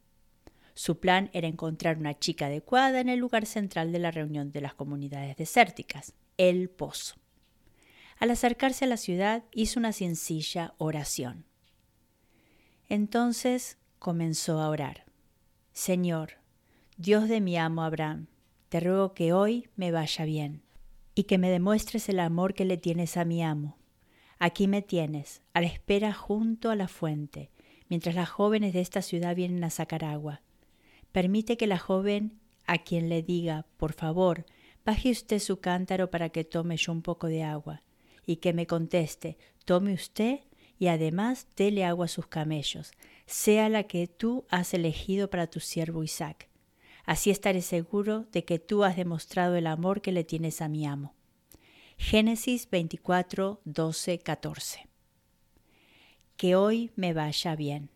Su 0.75 1.01
plan 1.01 1.31
era 1.33 1.49
encontrar 1.49 1.97
una 1.97 2.19
chica 2.19 2.47
adecuada 2.47 3.01
en 3.01 3.09
el 3.09 3.19
lugar 3.19 3.47
central 3.47 3.93
de 3.93 3.99
la 3.99 4.11
reunión 4.11 4.53
de 4.53 4.61
las 4.61 4.75
comunidades 4.75 5.37
desérticas, 5.37 6.13
el 6.37 6.69
pozo. 6.69 7.17
Al 8.19 8.31
acercarse 8.31 8.85
a 8.85 8.89
la 8.89 8.99
ciudad 8.99 9.43
hizo 9.53 9.81
una 9.81 9.93
sencilla 9.93 10.75
oración. 10.79 11.45
Entonces 12.89 13.79
comenzó 13.99 14.61
a 14.61 14.69
orar. 14.69 15.07
Señor, 15.73 16.35
Dios 16.99 17.29
de 17.29 17.41
mi 17.41 17.57
amo 17.57 17.83
Abraham, 17.83 18.27
te 18.69 18.81
ruego 18.81 19.13
que 19.13 19.33
hoy 19.33 19.69
me 19.77 19.93
vaya 19.93 20.25
bien 20.25 20.66
y 21.17 21.25
que 21.25 21.39
me 21.39 21.51
demuestres 21.51 22.11
el 22.11 22.21
amor 22.21 22.53
que 22.53 22.67
le 22.67 22.77
tienes 22.77 23.17
a 23.17 23.25
mi 23.25 23.43
amo. 23.43 23.79
Aquí 24.39 24.69
me 24.69 24.83
tienes, 24.83 25.41
a 25.55 25.63
la 25.63 25.67
espera 25.67 26.13
junto 26.13 26.71
a 26.71 26.77
la 26.77 26.89
fuente, 26.89 27.51
mientras 27.89 28.15
las 28.15 28.29
jóvenes 28.29 28.75
de 28.75 28.83
esta 28.83 29.01
ciudad 29.01 29.35
vienen 29.35 29.65
a 29.65 29.71
sacar 29.71 30.05
agua. 30.05 30.43
Permite 31.13 31.57
que 31.57 31.67
la 31.67 31.79
joven 31.79 32.39
a 32.67 32.79
quien 32.79 33.09
le 33.09 33.23
diga, 33.23 33.65
por 33.79 33.95
favor, 33.95 34.45
baje 34.85 35.11
usted 35.11 35.39
su 35.39 35.59
cántaro 35.59 36.11
para 36.11 36.29
que 36.29 36.45
tome 36.45 36.77
yo 36.77 36.93
un 36.93 37.01
poco 37.01 37.29
de 37.29 37.43
agua, 37.43 37.83
y 38.27 38.37
que 38.37 38.53
me 38.53 38.67
conteste, 38.67 39.39
tome 39.65 39.95
usted 39.95 40.41
y 40.79 40.89
además 40.89 41.47
dele 41.57 41.87
agua 41.87 42.05
a 42.05 42.09
sus 42.09 42.27
camellos, 42.27 42.93
sea 43.25 43.71
la 43.71 43.85
que 43.85 44.07
tú 44.07 44.45
has 44.51 44.75
elegido 44.75 45.31
para 45.31 45.47
tu 45.47 45.61
siervo 45.61 46.05
Isaac. 46.05 46.51
Así 47.07 47.31
estaré 47.31 47.63
seguro 47.63 48.27
de 48.33 48.45
que 48.45 48.59
tú 48.59 48.83
has 48.83 48.97
demostrado 48.97 49.55
el 49.55 49.69
amor 49.69 50.03
que 50.03 50.11
le 50.11 50.25
tienes 50.25 50.61
a 50.61 50.69
mi 50.69 50.87
amo. 50.87 51.15
Génesis 51.97 52.69
24, 52.69 53.61
12, 53.65 54.19
14. 54.19 54.89
Que 56.37 56.57
hoy 56.57 56.91
me 56.97 57.15
vaya 57.15 57.55
bien. 57.55 57.91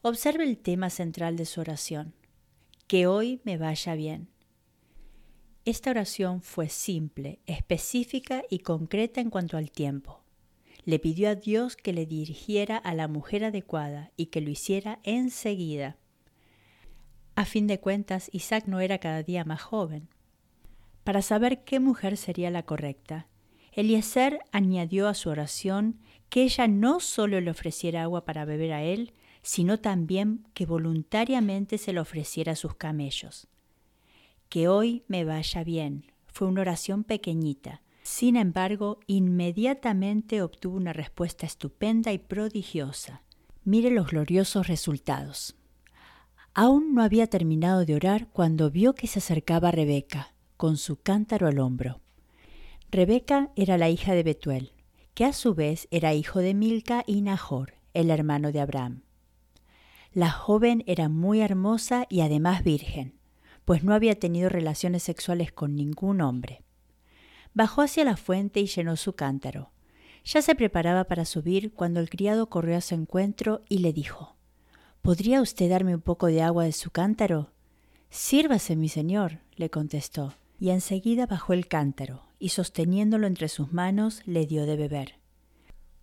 Observe 0.00 0.44
el 0.44 0.56
tema 0.56 0.88
central 0.88 1.36
de 1.36 1.44
su 1.44 1.60
oración. 1.60 2.14
Que 2.88 3.06
hoy 3.06 3.40
me 3.44 3.58
vaya 3.58 3.94
bien. 3.94 4.28
Esta 5.66 5.90
oración 5.90 6.42
fue 6.42 6.68
simple, 6.68 7.40
específica 7.44 8.44
y 8.48 8.60
concreta 8.60 9.20
en 9.20 9.30
cuanto 9.30 9.56
al 9.56 9.70
tiempo. 9.70 10.22
Le 10.84 10.98
pidió 10.98 11.28
a 11.28 11.34
Dios 11.34 11.76
que 11.76 11.92
le 11.92 12.06
dirigiera 12.06 12.76
a 12.76 12.94
la 12.94 13.08
mujer 13.08 13.44
adecuada 13.44 14.12
y 14.16 14.26
que 14.26 14.40
lo 14.40 14.48
hiciera 14.48 15.00
enseguida. 15.02 15.98
A 17.36 17.44
fin 17.44 17.66
de 17.66 17.78
cuentas, 17.78 18.30
Isaac 18.32 18.64
no 18.66 18.80
era 18.80 18.98
cada 18.98 19.22
día 19.22 19.44
más 19.44 19.62
joven. 19.62 20.08
Para 21.04 21.22
saber 21.22 21.62
qué 21.64 21.78
mujer 21.78 22.16
sería 22.16 22.50
la 22.50 22.64
correcta, 22.64 23.28
Eliezer 23.72 24.40
añadió 24.52 25.06
a 25.06 25.14
su 25.14 25.28
oración 25.28 26.00
que 26.30 26.42
ella 26.44 26.66
no 26.66 26.98
solo 26.98 27.40
le 27.42 27.50
ofreciera 27.50 28.02
agua 28.02 28.24
para 28.24 28.46
beber 28.46 28.72
a 28.72 28.82
él, 28.82 29.12
sino 29.42 29.78
también 29.78 30.46
que 30.54 30.64
voluntariamente 30.64 31.76
se 31.76 31.92
le 31.92 32.00
ofreciera 32.00 32.52
a 32.52 32.56
sus 32.56 32.74
camellos. 32.74 33.48
Que 34.48 34.66
hoy 34.66 35.04
me 35.06 35.24
vaya 35.24 35.62
bien 35.62 36.06
fue 36.36 36.48
una 36.48 36.62
oración 36.62 37.04
pequeñita. 37.04 37.82
Sin 38.02 38.36
embargo, 38.36 38.98
inmediatamente 39.06 40.42
obtuvo 40.42 40.76
una 40.76 40.92
respuesta 40.92 41.46
estupenda 41.46 42.12
y 42.12 42.18
prodigiosa. 42.18 43.22
Mire 43.64 43.90
los 43.90 44.08
gloriosos 44.08 44.68
resultados. 44.68 45.56
Aún 46.58 46.94
no 46.94 47.02
había 47.02 47.26
terminado 47.26 47.84
de 47.84 47.94
orar 47.94 48.28
cuando 48.28 48.70
vio 48.70 48.94
que 48.94 49.06
se 49.06 49.18
acercaba 49.18 49.72
Rebeca, 49.72 50.32
con 50.56 50.78
su 50.78 50.96
cántaro 50.96 51.48
al 51.48 51.58
hombro. 51.58 52.00
Rebeca 52.90 53.50
era 53.56 53.76
la 53.76 53.90
hija 53.90 54.14
de 54.14 54.22
Betuel, 54.22 54.72
que 55.12 55.26
a 55.26 55.34
su 55.34 55.54
vez 55.54 55.86
era 55.90 56.14
hijo 56.14 56.38
de 56.38 56.54
Milca 56.54 57.04
y 57.06 57.20
Nahor, 57.20 57.74
el 57.92 58.08
hermano 58.08 58.52
de 58.52 58.60
Abraham. 58.60 59.02
La 60.14 60.30
joven 60.30 60.82
era 60.86 61.10
muy 61.10 61.42
hermosa 61.42 62.06
y 62.08 62.22
además 62.22 62.64
virgen, 62.64 63.18
pues 63.66 63.84
no 63.84 63.92
había 63.92 64.18
tenido 64.18 64.48
relaciones 64.48 65.02
sexuales 65.02 65.52
con 65.52 65.76
ningún 65.76 66.22
hombre. 66.22 66.62
Bajó 67.52 67.82
hacia 67.82 68.02
la 68.06 68.16
fuente 68.16 68.60
y 68.60 68.66
llenó 68.66 68.96
su 68.96 69.12
cántaro. 69.12 69.72
Ya 70.24 70.40
se 70.40 70.54
preparaba 70.54 71.04
para 71.04 71.26
subir 71.26 71.74
cuando 71.74 72.00
el 72.00 72.08
criado 72.08 72.48
corrió 72.48 72.78
a 72.78 72.80
su 72.80 72.94
encuentro 72.94 73.60
y 73.68 73.80
le 73.80 73.92
dijo 73.92 74.35
¿Podría 75.06 75.40
usted 75.40 75.70
darme 75.70 75.94
un 75.94 76.00
poco 76.00 76.26
de 76.26 76.42
agua 76.42 76.64
de 76.64 76.72
su 76.72 76.90
cántaro? 76.90 77.52
Sírvase, 78.10 78.74
mi 78.74 78.88
señor, 78.88 79.38
le 79.54 79.70
contestó, 79.70 80.34
y 80.58 80.70
enseguida 80.70 81.26
bajó 81.26 81.52
el 81.52 81.68
cántaro, 81.68 82.24
y 82.40 82.48
sosteniéndolo 82.48 83.28
entre 83.28 83.46
sus 83.46 83.72
manos 83.72 84.22
le 84.26 84.46
dio 84.46 84.66
de 84.66 84.74
beber. 84.74 85.20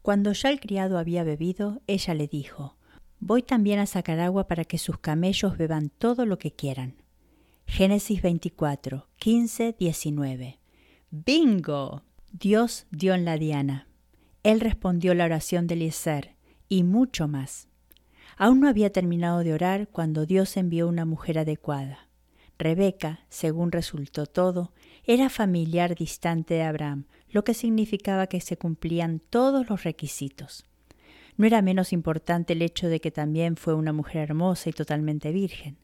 Cuando 0.02 0.32
ya 0.32 0.48
el 0.48 0.62
criado 0.62 0.98
había 0.98 1.26
bebido, 1.26 1.82
ella 1.86 2.14
le 2.14 2.30
dijo, 2.30 2.78
Voy 3.20 3.44
también 3.44 3.80
a 3.80 3.88
sacar 3.88 4.22
agua 4.22 4.48
para 4.48 4.64
que 4.64 4.78
sus 4.78 5.00
camellos 5.00 5.58
beban 5.58 5.90
todo 5.90 6.26
lo 6.26 6.40
que 6.40 6.54
quieran. 6.54 6.96
Génesis 7.68 8.22
24, 8.22 9.10
15, 9.18 9.76
19. 9.78 10.60
¡Bingo! 11.12 12.04
Dios 12.32 12.86
dio 12.90 13.16
en 13.16 13.26
la 13.26 13.36
diana. 13.36 13.90
Él 14.44 14.62
respondió 14.62 15.14
la 15.14 15.26
oración 15.26 15.68
de 15.68 15.74
Eliezer, 15.74 16.38
y 16.70 16.84
mucho 16.84 17.28
más. 17.28 17.68
Aún 18.38 18.60
no 18.60 18.68
había 18.68 18.92
terminado 18.92 19.40
de 19.40 19.54
orar 19.54 19.88
cuando 19.88 20.26
Dios 20.26 20.58
envió 20.58 20.88
una 20.88 21.06
mujer 21.06 21.40
adecuada. 21.40 22.08
Rebeca, 22.58 23.22
según 23.30 23.72
resultó 23.72 24.26
todo, 24.26 24.72
era 25.06 25.30
familiar 25.30 25.96
distante 25.96 26.54
de 26.56 26.64
Abraham, 26.64 27.06
lo 27.30 27.44
que 27.44 27.54
significaba 27.54 28.28
que 28.28 28.42
se 28.42 28.58
cumplían 28.58 29.20
todos 29.20 29.70
los 29.70 29.84
requisitos. 29.84 30.66
No 31.36 31.48
era 31.48 31.62
menos 31.62 31.94
importante 31.94 32.54
el 32.54 32.62
hecho 32.62 32.88
de 32.88 33.00
que 33.00 33.12
también 33.12 33.58
fue 33.58 33.74
una 33.74 33.92
mujer 33.92 34.22
hermosa 34.22 34.70
y 34.70 34.74
totalmente 34.74 35.32
virgen. 35.32 35.78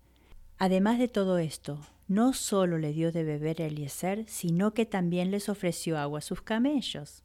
Además 0.58 1.00
de 1.00 1.08
todo 1.08 1.38
esto, 1.38 1.80
no 2.08 2.34
solo 2.34 2.78
le 2.78 2.94
dio 2.94 3.12
de 3.12 3.24
beber 3.24 3.62
a 3.62 3.66
Eliezer, 3.66 4.26
sino 4.28 4.74
que 4.74 4.86
también 4.86 5.32
les 5.32 5.50
ofreció 5.50 5.98
agua 5.98 6.20
a 6.20 6.22
sus 6.22 6.42
camellos. 6.42 7.24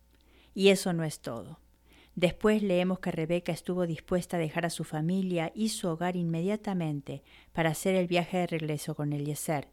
Y 0.54 0.68
eso 0.68 0.92
no 0.92 1.04
es 1.04 1.20
todo. 1.20 1.58
Después 2.16 2.62
leemos 2.62 3.00
que 3.00 3.10
Rebeca 3.10 3.52
estuvo 3.52 3.86
dispuesta 3.86 4.36
a 4.36 4.40
dejar 4.40 4.66
a 4.66 4.70
su 4.70 4.84
familia 4.84 5.52
y 5.54 5.70
su 5.70 5.88
hogar 5.88 6.16
inmediatamente 6.16 7.22
para 7.52 7.70
hacer 7.70 7.94
el 7.96 8.06
viaje 8.06 8.38
de 8.38 8.46
regreso 8.46 8.94
con 8.94 9.12
Eliezer. 9.12 9.68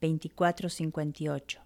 24:58. 0.00 1.60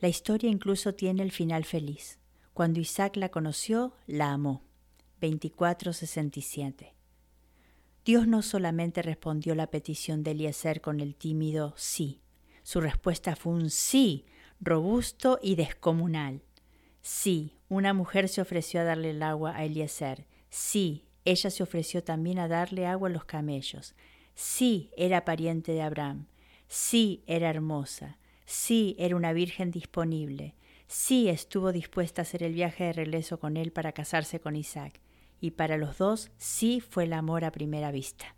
La 0.00 0.08
historia 0.08 0.50
incluso 0.50 0.94
tiene 0.94 1.22
el 1.22 1.30
final 1.30 1.64
feliz. 1.64 2.18
Cuando 2.52 2.80
Isaac 2.80 3.16
la 3.16 3.28
conoció, 3.28 3.94
la 4.06 4.32
amó. 4.32 4.62
24:67. 5.20 6.94
Dios 8.04 8.26
no 8.26 8.42
solamente 8.42 9.02
respondió 9.02 9.54
la 9.54 9.70
petición 9.70 10.22
de 10.22 10.32
Eliezer 10.32 10.80
con 10.80 11.00
el 11.00 11.14
tímido 11.14 11.74
sí, 11.76 12.20
su 12.64 12.80
respuesta 12.80 13.36
fue 13.36 13.52
un 13.52 13.70
sí 13.70 14.24
robusto 14.58 15.38
y 15.42 15.54
descomunal. 15.54 16.42
Sí, 17.02 17.53
una 17.68 17.94
mujer 17.94 18.28
se 18.28 18.40
ofreció 18.40 18.80
a 18.80 18.84
darle 18.84 19.10
el 19.10 19.22
agua 19.22 19.56
a 19.56 19.64
Eliezer. 19.64 20.26
Sí, 20.50 21.06
ella 21.24 21.50
se 21.50 21.62
ofreció 21.62 22.04
también 22.04 22.38
a 22.38 22.48
darle 22.48 22.86
agua 22.86 23.08
a 23.08 23.12
los 23.12 23.24
camellos. 23.24 23.94
Sí, 24.34 24.90
era 24.96 25.24
pariente 25.24 25.72
de 25.72 25.82
Abraham. 25.82 26.26
Sí, 26.68 27.22
era 27.26 27.48
hermosa. 27.48 28.18
Sí, 28.46 28.94
era 28.98 29.16
una 29.16 29.32
virgen 29.32 29.70
disponible. 29.70 30.54
Sí, 30.86 31.28
estuvo 31.28 31.72
dispuesta 31.72 32.22
a 32.22 32.24
hacer 32.24 32.42
el 32.42 32.52
viaje 32.52 32.84
de 32.84 32.92
regreso 32.92 33.40
con 33.40 33.56
él 33.56 33.72
para 33.72 33.92
casarse 33.92 34.40
con 34.40 34.54
Isaac. 34.56 35.00
Y 35.40 35.52
para 35.52 35.76
los 35.76 35.98
dos, 35.98 36.30
sí 36.36 36.80
fue 36.80 37.04
el 37.04 37.12
amor 37.12 37.44
a 37.44 37.52
primera 37.52 37.90
vista. 37.90 38.36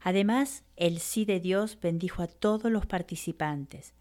Además, 0.00 0.64
el 0.76 0.98
sí 0.98 1.24
de 1.24 1.40
Dios 1.40 1.78
bendijo 1.80 2.22
a 2.22 2.26
todos 2.26 2.70
los 2.70 2.86
participantes, 2.86 3.94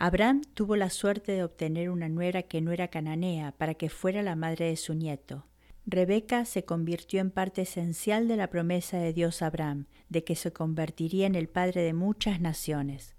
Abraham 0.00 0.42
tuvo 0.54 0.76
la 0.76 0.90
suerte 0.90 1.32
de 1.32 1.42
obtener 1.42 1.90
una 1.90 2.08
nuera 2.08 2.44
que 2.44 2.60
no 2.60 2.70
era 2.70 2.86
cananea 2.86 3.50
para 3.50 3.74
que 3.74 3.88
fuera 3.88 4.22
la 4.22 4.36
madre 4.36 4.66
de 4.66 4.76
su 4.76 4.94
nieto. 4.94 5.44
Rebeca 5.86 6.44
se 6.44 6.64
convirtió 6.64 7.20
en 7.20 7.32
parte 7.32 7.62
esencial 7.62 8.28
de 8.28 8.36
la 8.36 8.48
promesa 8.48 8.98
de 8.98 9.12
Dios 9.12 9.42
a 9.42 9.46
Abraham, 9.46 9.86
de 10.08 10.22
que 10.22 10.36
se 10.36 10.52
convertiría 10.52 11.26
en 11.26 11.34
el 11.34 11.48
padre 11.48 11.82
de 11.82 11.94
muchas 11.94 12.40
naciones. 12.40 13.16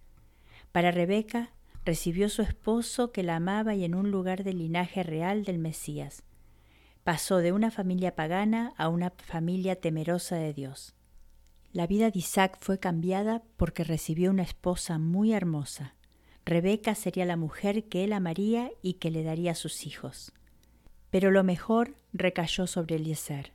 Para 0.71 0.91
Rebeca, 0.91 1.51
recibió 1.83 2.29
su 2.29 2.43
esposo 2.43 3.11
que 3.11 3.23
la 3.23 3.35
amaba 3.35 3.75
y 3.75 3.83
en 3.83 3.93
un 3.93 4.09
lugar 4.09 4.45
del 4.45 4.59
linaje 4.59 5.03
real 5.03 5.43
del 5.43 5.59
Mesías. 5.59 6.23
Pasó 7.03 7.39
de 7.39 7.51
una 7.51 7.71
familia 7.71 8.15
pagana 8.15 8.73
a 8.77 8.87
una 8.87 9.11
familia 9.17 9.75
temerosa 9.75 10.37
de 10.37 10.53
Dios. 10.53 10.95
La 11.73 11.87
vida 11.87 12.09
de 12.09 12.19
Isaac 12.19 12.57
fue 12.61 12.79
cambiada 12.79 13.43
porque 13.57 13.83
recibió 13.83 14.29
una 14.29 14.43
esposa 14.43 14.97
muy 14.97 15.33
hermosa. 15.33 15.95
Rebeca 16.45 16.95
sería 16.95 17.25
la 17.25 17.37
mujer 17.37 17.85
que 17.85 18.03
él 18.03 18.13
amaría 18.13 18.71
y 18.81 18.93
que 18.93 19.11
le 19.11 19.23
daría 19.23 19.51
a 19.51 19.55
sus 19.55 19.85
hijos. 19.85 20.31
Pero 21.09 21.31
lo 21.31 21.43
mejor 21.43 21.95
recayó 22.13 22.67
sobre 22.67 22.95
Eliezer. 22.95 23.53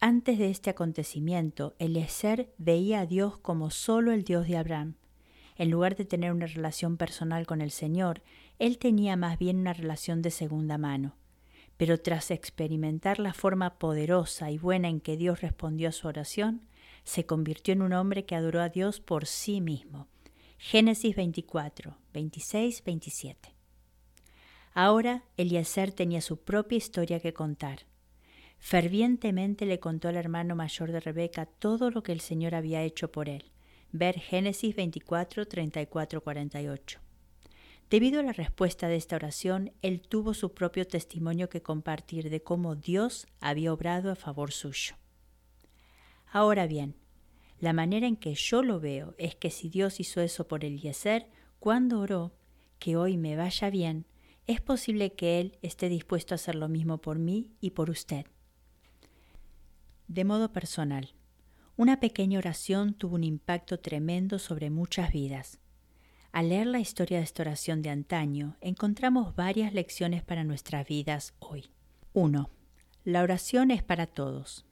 Antes 0.00 0.38
de 0.38 0.50
este 0.50 0.70
acontecimiento, 0.70 1.74
Eliezer 1.78 2.52
veía 2.58 3.00
a 3.00 3.06
Dios 3.06 3.38
como 3.38 3.70
solo 3.70 4.12
el 4.12 4.24
Dios 4.24 4.46
de 4.46 4.56
Abraham. 4.56 4.96
En 5.56 5.70
lugar 5.70 5.96
de 5.96 6.04
tener 6.04 6.32
una 6.32 6.46
relación 6.46 6.96
personal 6.96 7.46
con 7.46 7.60
el 7.60 7.70
Señor, 7.70 8.22
él 8.58 8.78
tenía 8.78 9.16
más 9.16 9.38
bien 9.38 9.58
una 9.58 9.72
relación 9.72 10.20
de 10.20 10.30
segunda 10.30 10.78
mano. 10.78 11.16
Pero 11.76 12.00
tras 12.00 12.30
experimentar 12.30 13.18
la 13.18 13.32
forma 13.32 13.78
poderosa 13.78 14.50
y 14.50 14.58
buena 14.58 14.88
en 14.88 15.00
que 15.00 15.16
Dios 15.16 15.40
respondió 15.40 15.88
a 15.88 15.92
su 15.92 16.06
oración, 16.06 16.62
se 17.04 17.26
convirtió 17.26 17.72
en 17.72 17.82
un 17.82 17.92
hombre 17.92 18.24
que 18.24 18.34
adoró 18.34 18.60
a 18.60 18.68
Dios 18.68 19.00
por 19.00 19.26
sí 19.26 19.60
mismo. 19.60 20.08
Génesis 20.66 21.14
24, 21.14 21.94
26, 22.14 22.84
27. 22.84 23.54
Ahora 24.72 25.22
Eliezer 25.36 25.92
tenía 25.92 26.22
su 26.22 26.38
propia 26.38 26.78
historia 26.78 27.20
que 27.20 27.34
contar. 27.34 27.80
Fervientemente 28.60 29.66
le 29.66 29.78
contó 29.78 30.08
al 30.08 30.16
hermano 30.16 30.56
mayor 30.56 30.90
de 30.90 31.00
Rebeca 31.00 31.44
todo 31.44 31.90
lo 31.90 32.02
que 32.02 32.12
el 32.12 32.20
Señor 32.20 32.54
había 32.54 32.82
hecho 32.82 33.12
por 33.12 33.28
él. 33.28 33.52
Ver 33.92 34.18
Génesis 34.18 34.74
24, 34.74 35.46
34, 35.46 36.22
48. 36.22 36.98
Debido 37.90 38.20
a 38.20 38.22
la 38.22 38.32
respuesta 38.32 38.88
de 38.88 38.96
esta 38.96 39.16
oración, 39.16 39.70
él 39.82 40.00
tuvo 40.00 40.32
su 40.32 40.54
propio 40.54 40.86
testimonio 40.86 41.50
que 41.50 41.60
compartir 41.60 42.30
de 42.30 42.42
cómo 42.42 42.74
Dios 42.74 43.26
había 43.38 43.70
obrado 43.70 44.10
a 44.10 44.16
favor 44.16 44.50
suyo. 44.50 44.96
Ahora 46.32 46.66
bien, 46.66 46.96
la 47.60 47.72
manera 47.72 48.06
en 48.06 48.16
que 48.16 48.34
yo 48.34 48.62
lo 48.62 48.80
veo 48.80 49.14
es 49.18 49.36
que 49.36 49.50
si 49.50 49.68
Dios 49.68 50.00
hizo 50.00 50.20
eso 50.20 50.48
por 50.48 50.64
Eliezer, 50.64 51.28
cuando 51.58 52.00
oró, 52.00 52.34
que 52.78 52.96
hoy 52.96 53.16
me 53.16 53.36
vaya 53.36 53.70
bien, 53.70 54.06
es 54.46 54.60
posible 54.60 55.14
que 55.14 55.40
Él 55.40 55.58
esté 55.62 55.88
dispuesto 55.88 56.34
a 56.34 56.36
hacer 56.36 56.54
lo 56.54 56.68
mismo 56.68 56.98
por 56.98 57.18
mí 57.18 57.52
y 57.60 57.70
por 57.70 57.90
usted. 57.90 58.26
De 60.08 60.24
modo 60.24 60.52
personal, 60.52 61.14
una 61.76 61.98
pequeña 61.98 62.38
oración 62.38 62.94
tuvo 62.94 63.16
un 63.16 63.24
impacto 63.24 63.78
tremendo 63.80 64.38
sobre 64.38 64.70
muchas 64.70 65.12
vidas. 65.12 65.58
Al 66.30 66.50
leer 66.50 66.66
la 66.66 66.80
historia 66.80 67.18
de 67.18 67.24
esta 67.24 67.42
oración 67.42 67.80
de 67.80 67.90
antaño, 67.90 68.56
encontramos 68.60 69.34
varias 69.34 69.72
lecciones 69.72 70.22
para 70.22 70.44
nuestras 70.44 70.86
vidas 70.86 71.34
hoy. 71.38 71.70
1. 72.12 72.50
La 73.04 73.22
oración 73.22 73.70
es 73.70 73.82
para 73.82 74.06
todos. 74.06 74.66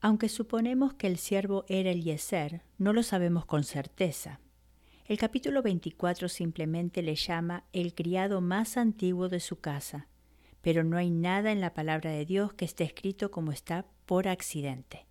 Aunque 0.00 0.28
suponemos 0.28 0.94
que 0.94 1.08
el 1.08 1.18
siervo 1.18 1.64
era 1.68 1.90
Eliezer, 1.90 2.62
no 2.78 2.92
lo 2.92 3.02
sabemos 3.02 3.44
con 3.46 3.64
certeza. 3.64 4.38
El 5.06 5.18
capítulo 5.18 5.60
24 5.60 6.28
simplemente 6.28 7.02
le 7.02 7.16
llama 7.16 7.64
el 7.72 7.94
criado 7.94 8.40
más 8.40 8.76
antiguo 8.76 9.28
de 9.28 9.40
su 9.40 9.58
casa, 9.58 10.06
pero 10.60 10.84
no 10.84 10.96
hay 10.96 11.10
nada 11.10 11.50
en 11.50 11.60
la 11.60 11.74
palabra 11.74 12.12
de 12.12 12.24
Dios 12.24 12.52
que 12.52 12.64
esté 12.64 12.84
escrito 12.84 13.32
como 13.32 13.50
está 13.50 13.86
por 14.06 14.28
accidente. 14.28 15.06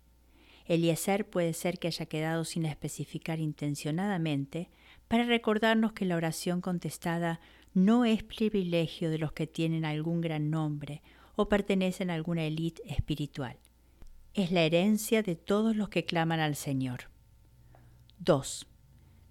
Eliezer 0.64 1.28
puede 1.28 1.52
ser 1.52 1.78
que 1.78 1.88
haya 1.88 2.06
quedado 2.06 2.44
sin 2.44 2.64
especificar 2.64 3.40
intencionadamente 3.40 4.70
para 5.06 5.24
recordarnos 5.24 5.92
que 5.92 6.06
la 6.06 6.16
oración 6.16 6.62
contestada 6.62 7.40
no 7.74 8.06
es 8.06 8.22
privilegio 8.22 9.10
de 9.10 9.18
los 9.18 9.32
que 9.32 9.46
tienen 9.46 9.84
algún 9.84 10.22
gran 10.22 10.50
nombre 10.50 11.02
o 11.36 11.48
pertenecen 11.48 12.10
a 12.10 12.14
alguna 12.14 12.44
élite 12.44 12.82
espiritual. 12.86 13.58
Es 14.34 14.52
la 14.52 14.62
herencia 14.62 15.22
de 15.22 15.34
todos 15.34 15.74
los 15.74 15.88
que 15.88 16.04
claman 16.04 16.40
al 16.40 16.54
Señor. 16.54 17.10
2. 18.20 18.66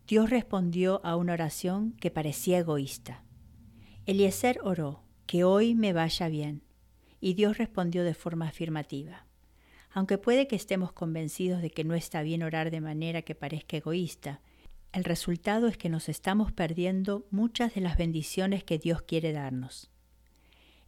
Dios 0.08 0.30
respondió 0.30 1.02
a 1.06 1.16
una 1.16 1.34
oración 1.34 1.94
que 2.00 2.12
parecía 2.12 2.60
egoísta. 2.60 3.24
Eliezer 4.06 4.60
oró, 4.64 5.04
que 5.26 5.44
hoy 5.44 5.76
me 5.76 5.94
vaya 5.94 6.30
bien, 6.30 6.64
y 7.20 7.34
Dios 7.34 7.58
respondió 7.58 8.04
de 8.04 8.14
forma 8.14 8.48
afirmativa. 8.48 9.26
Aunque 9.92 10.18
puede 10.18 10.48
que 10.48 10.56
estemos 10.56 10.92
convencidos 10.92 11.62
de 11.62 11.70
que 11.70 11.84
no 11.84 11.96
está 11.96 12.22
bien 12.22 12.44
orar 12.44 12.72
de 12.72 12.82
manera 12.82 13.22
que 13.22 13.36
parezca 13.36 13.78
egoísta, 13.78 14.42
el 14.94 15.04
resultado 15.04 15.68
es 15.68 15.78
que 15.78 15.90
nos 15.90 16.10
estamos 16.10 16.52
perdiendo 16.52 17.28
muchas 17.30 17.74
de 17.76 17.82
las 17.82 17.98
bendiciones 17.98 18.64
que 18.64 18.80
Dios 18.80 19.02
quiere 19.02 19.32
darnos. 19.32 19.92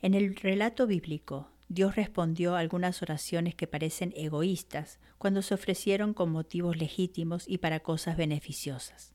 En 0.02 0.14
el 0.14 0.36
relato 0.36 0.88
bíblico, 0.88 1.52
Dios 1.70 1.96
respondió 1.96 2.56
a 2.56 2.60
algunas 2.60 3.04
oraciones 3.04 3.54
que 3.54 3.68
parecen 3.68 4.12
egoístas 4.18 5.00
cuando 5.20 5.44
se 5.44 5.54
ofrecieron 5.54 6.16
con 6.16 6.32
motivos 6.32 6.78
legítimos 6.78 7.46
y 7.48 7.60
para 7.60 7.80
cosas 7.80 8.18
beneficiosas. 8.18 9.14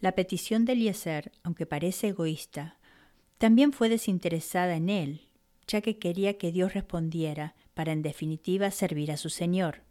La 0.00 0.12
petición 0.12 0.64
de 0.64 0.72
Eliezer, 0.72 1.32
aunque 1.42 1.66
parece 1.66 2.08
egoísta, 2.08 2.78
también 3.36 3.74
fue 3.74 3.90
desinteresada 3.90 4.74
en 4.74 4.88
él, 4.88 5.28
ya 5.66 5.82
que 5.82 5.98
quería 5.98 6.38
que 6.38 6.50
Dios 6.50 6.72
respondiera 6.72 7.54
para 7.74 7.92
en 7.92 8.00
definitiva 8.00 8.70
servir 8.70 9.12
a 9.12 9.18
su 9.18 9.28
Señor. 9.28 9.82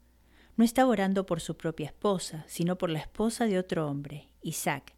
No 0.58 0.66
estaba 0.66 0.90
orando 0.90 1.26
por 1.28 1.40
su 1.40 1.56
propia 1.56 1.88
esposa, 1.88 2.46
sino 2.48 2.80
por 2.80 2.90
la 2.90 3.00
esposa 3.00 3.46
de 3.46 3.60
otro 3.60 3.88
hombre, 3.88 4.28
Isaac. 4.42 4.96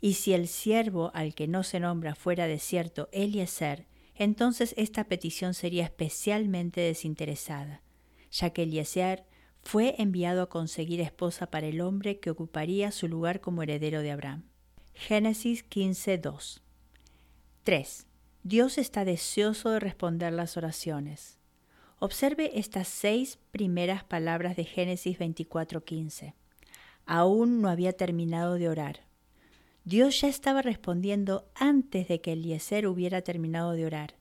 Y 0.00 0.14
si 0.14 0.32
el 0.32 0.46
siervo 0.46 1.10
al 1.14 1.34
que 1.34 1.48
no 1.48 1.64
se 1.64 1.80
nombra 1.80 2.14
fuera 2.14 2.46
de 2.46 2.58
cierto 2.58 3.08
Eliezer, 3.12 3.86
entonces 4.22 4.74
esta 4.76 5.04
petición 5.04 5.54
sería 5.54 5.84
especialmente 5.84 6.80
desinteresada, 6.80 7.82
ya 8.30 8.50
que 8.50 8.64
Eliezer 8.64 9.24
fue 9.62 9.94
enviado 9.98 10.42
a 10.42 10.48
conseguir 10.48 11.00
esposa 11.00 11.50
para 11.50 11.66
el 11.66 11.80
hombre 11.80 12.18
que 12.18 12.30
ocuparía 12.30 12.90
su 12.90 13.08
lugar 13.08 13.40
como 13.40 13.62
heredero 13.62 14.02
de 14.02 14.10
Abraham. 14.10 14.44
Génesis 14.94 15.64
15:2 15.68 16.60
3. 17.62 18.06
Dios 18.42 18.76
está 18.76 19.04
deseoso 19.04 19.70
de 19.70 19.78
responder 19.80 20.32
las 20.32 20.56
oraciones. 20.56 21.38
Observe 22.00 22.58
estas 22.58 22.88
seis 22.88 23.38
primeras 23.52 24.02
palabras 24.02 24.56
de 24.56 24.64
Génesis 24.64 25.18
24:15. 25.18 26.34
Aún 27.06 27.62
no 27.62 27.68
había 27.68 27.92
terminado 27.92 28.54
de 28.54 28.68
orar. 28.68 29.06
Dios 29.84 30.20
ya 30.20 30.28
estaba 30.28 30.62
respondiendo 30.62 31.50
antes 31.56 32.06
de 32.06 32.20
que 32.20 32.34
Eliezer 32.34 32.86
hubiera 32.86 33.22
terminado 33.22 33.72
de 33.72 33.84
orar. 33.84 34.14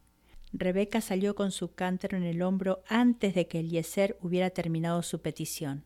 Rebeca 0.54 1.02
salió 1.02 1.36
con 1.36 1.52
su 1.52 1.76
cántaro 1.76 2.17
en 2.17 2.24
el 2.24 2.41
hombro 2.41 2.84
antes 2.88 3.36
de 3.36 3.47
que 3.47 3.60
Eliezer 3.60 4.17
hubiera 4.21 4.50
terminado 4.50 5.04
su 5.04 5.21
petición. 5.21 5.86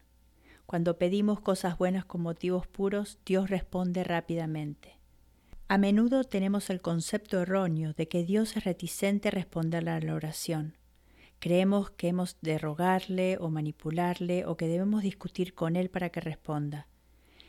Cuando 0.65 0.97
pedimos 0.97 1.41
cosas 1.41 1.77
buenas 1.77 2.05
con 2.05 2.21
motivos 2.21 2.67
puros, 2.67 3.19
Dios 3.25 3.49
responde 3.49 4.05
rápidamente. 4.05 4.97
A 5.67 5.77
menudo 5.77 6.23
tenemos 6.23 6.69
el 6.69 6.81
concepto 6.81 7.41
erróneo 7.41 7.93
de 7.93 8.07
que 8.07 8.23
Dios 8.23 8.55
es 8.55 8.63
reticente 8.63 9.27
a 9.27 9.31
responderle 9.31 9.91
a 9.91 9.99
la 9.99 10.15
oración. 10.15 10.77
Creemos 11.39 11.91
que 11.91 12.07
hemos 12.07 12.37
de 12.41 12.57
rogarle 12.57 13.37
o 13.41 13.49
manipularle 13.49 14.45
o 14.45 14.55
que 14.55 14.67
debemos 14.67 15.03
discutir 15.03 15.53
con 15.53 15.75
Él 15.75 15.89
para 15.89 16.09
que 16.09 16.21
responda. 16.21 16.87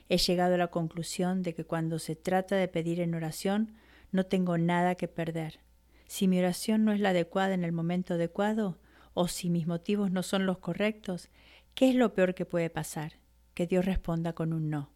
He 0.09 0.19
llegado 0.19 0.55
a 0.55 0.59
la 0.59 0.69
conclusión 0.69 1.43
de 1.43 1.55
que 1.55 1.65
cuando 1.65 1.99
se 1.99 2.17
trata 2.17 2.57
de 2.57 2.69
pedir 2.69 3.01
en 3.01 3.15
oración, 3.15 3.75
no 4.13 4.25
tengo 4.25 4.57
nada 4.59 4.95
que 4.95 5.09
perder. 5.09 5.61
Si 6.07 6.29
mi 6.29 6.39
oración 6.39 6.85
no 6.85 6.93
es 6.93 7.01
la 7.01 7.11
adecuada 7.11 7.55
en 7.55 7.65
el 7.65 7.73
momento 7.73 8.15
adecuado, 8.15 8.79
o 9.15 9.29
si 9.29 9.51
mis 9.51 9.67
motivos 9.67 10.11
no 10.11 10.23
son 10.23 10.47
los 10.47 10.59
correctos, 10.59 11.31
¿qué 11.75 11.89
es 11.89 11.95
lo 11.95 12.15
peor 12.15 12.35
que 12.35 12.45
puede 12.45 12.71
pasar? 12.71 13.15
Que 13.55 13.67
Dios 13.67 13.85
responda 13.85 14.33
con 14.33 14.53
un 14.53 14.71
no. 14.71 14.91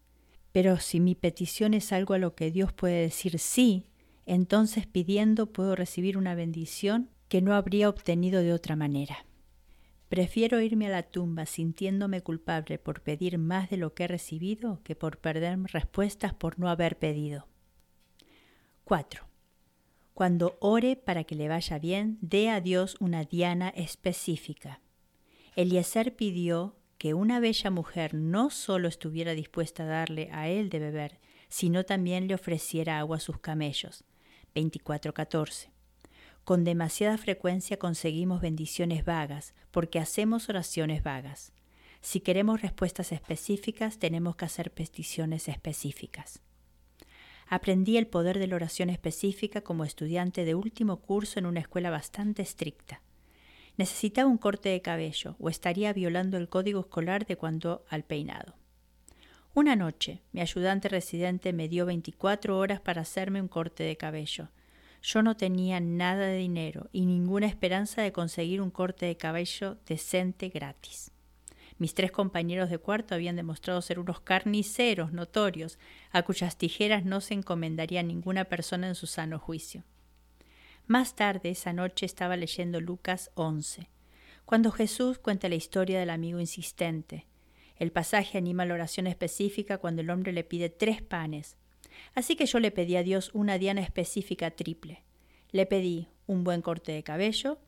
Pero 0.52 0.78
si 0.78 1.00
mi 1.00 1.14
petición 1.14 1.74
es 1.74 1.92
algo 1.92 2.14
a 2.14 2.18
lo 2.18 2.34
que 2.34 2.50
Dios 2.50 2.72
puede 2.72 3.00
decir 3.00 3.38
sí, 3.38 3.86
entonces 4.26 4.86
pidiendo 4.86 5.46
puedo 5.46 5.74
recibir 5.74 6.18
una 6.18 6.34
bendición 6.34 7.10
que 7.28 7.40
no 7.40 7.54
habría 7.54 7.88
obtenido 7.88 8.42
de 8.42 8.52
otra 8.52 8.76
manera. 8.76 9.24
Prefiero 10.10 10.60
irme 10.60 10.88
a 10.88 10.90
la 10.90 11.04
tumba 11.04 11.46
sintiéndome 11.46 12.20
culpable 12.20 12.80
por 12.80 13.00
pedir 13.00 13.38
más 13.38 13.70
de 13.70 13.76
lo 13.76 13.94
que 13.94 14.04
he 14.04 14.08
recibido 14.08 14.82
que 14.82 14.96
por 14.96 15.18
perder 15.18 15.56
respuestas 15.72 16.34
por 16.34 16.58
no 16.58 16.68
haber 16.68 16.98
pedido. 16.98 17.46
4. 18.82 19.24
Cuando 20.12 20.58
ore 20.60 20.96
para 20.96 21.22
que 21.22 21.36
le 21.36 21.46
vaya 21.46 21.78
bien, 21.78 22.18
dé 22.22 22.50
a 22.50 22.60
Dios 22.60 22.96
una 22.98 23.22
diana 23.22 23.68
específica. 23.68 24.80
Eliezer 25.54 26.16
pidió 26.16 26.74
que 26.98 27.14
una 27.14 27.38
bella 27.38 27.70
mujer 27.70 28.12
no 28.12 28.50
solo 28.50 28.88
estuviera 28.88 29.34
dispuesta 29.34 29.84
a 29.84 29.86
darle 29.86 30.28
a 30.32 30.48
él 30.48 30.70
de 30.70 30.80
beber, 30.80 31.20
sino 31.48 31.84
también 31.84 32.26
le 32.26 32.34
ofreciera 32.34 32.98
agua 32.98 33.18
a 33.18 33.20
sus 33.20 33.38
camellos. 33.38 34.02
24.14. 34.56 35.68
Con 36.44 36.64
demasiada 36.64 37.18
frecuencia 37.18 37.78
conseguimos 37.78 38.40
bendiciones 38.40 39.04
vagas 39.04 39.54
porque 39.70 39.98
hacemos 39.98 40.48
oraciones 40.48 41.02
vagas. 41.02 41.52
Si 42.00 42.20
queremos 42.20 42.62
respuestas 42.62 43.12
específicas, 43.12 43.98
tenemos 43.98 44.36
que 44.36 44.46
hacer 44.46 44.72
peticiones 44.72 45.48
específicas. 45.48 46.40
Aprendí 47.46 47.96
el 47.96 48.06
poder 48.06 48.38
de 48.38 48.46
la 48.46 48.56
oración 48.56 48.90
específica 48.90 49.60
como 49.60 49.84
estudiante 49.84 50.44
de 50.44 50.54
último 50.54 51.00
curso 51.00 51.38
en 51.38 51.46
una 51.46 51.60
escuela 51.60 51.90
bastante 51.90 52.42
estricta. 52.42 53.02
Necesitaba 53.76 54.28
un 54.28 54.38
corte 54.38 54.68
de 54.68 54.82
cabello 54.82 55.36
o 55.38 55.48
estaría 55.48 55.92
violando 55.92 56.36
el 56.36 56.48
código 56.48 56.80
escolar 56.80 57.26
de 57.26 57.36
cuanto 57.36 57.84
al 57.88 58.04
peinado. 58.04 58.54
Una 59.52 59.74
noche, 59.74 60.22
mi 60.30 60.40
ayudante 60.40 60.88
residente 60.88 61.52
me 61.52 61.68
dio 61.68 61.86
24 61.86 62.56
horas 62.56 62.80
para 62.80 63.02
hacerme 63.02 63.42
un 63.42 63.48
corte 63.48 63.82
de 63.82 63.96
cabello. 63.96 64.48
Yo 65.02 65.22
no 65.22 65.36
tenía 65.36 65.80
nada 65.80 66.26
de 66.26 66.36
dinero 66.36 66.88
y 66.92 67.06
ninguna 67.06 67.46
esperanza 67.46 68.02
de 68.02 68.12
conseguir 68.12 68.60
un 68.60 68.70
corte 68.70 69.06
de 69.06 69.16
cabello 69.16 69.78
decente 69.86 70.48
gratis. 70.48 71.10
Mis 71.78 71.94
tres 71.94 72.12
compañeros 72.12 72.68
de 72.68 72.78
cuarto 72.78 73.14
habían 73.14 73.36
demostrado 73.36 73.80
ser 73.80 73.98
unos 73.98 74.20
carniceros 74.20 75.12
notorios, 75.12 75.78
a 76.10 76.22
cuyas 76.22 76.58
tijeras 76.58 77.06
no 77.06 77.22
se 77.22 77.32
encomendaría 77.32 78.02
ninguna 78.02 78.44
persona 78.44 78.88
en 78.88 78.94
su 78.94 79.06
sano 79.06 79.38
juicio. 79.38 79.84
Más 80.86 81.16
tarde 81.16 81.50
esa 81.50 81.72
noche 81.72 82.04
estaba 82.04 82.36
leyendo 82.36 82.80
Lucas 82.80 83.30
11, 83.34 83.88
cuando 84.44 84.72
Jesús 84.72 85.18
cuenta 85.18 85.48
la 85.48 85.54
historia 85.54 86.00
del 86.00 86.10
amigo 86.10 86.40
insistente, 86.40 87.26
el 87.76 87.92
pasaje 87.92 88.36
anima 88.36 88.66
la 88.66 88.74
oración 88.74 89.06
específica 89.06 89.78
cuando 89.78 90.02
el 90.02 90.10
hombre 90.10 90.32
le 90.32 90.44
pide 90.44 90.68
tres 90.68 91.00
panes. 91.00 91.56
Así 92.14 92.36
que 92.36 92.46
yo 92.46 92.58
le 92.60 92.70
pedí 92.70 92.96
a 92.96 93.02
Dios 93.02 93.30
una 93.34 93.58
diana 93.58 93.80
específica 93.80 94.50
triple. 94.50 95.04
Le 95.50 95.66
pedí 95.66 96.08
un 96.26 96.44
buen 96.44 96.62
corte 96.62 96.92
de 96.92 97.02
cabello, 97.02 97.58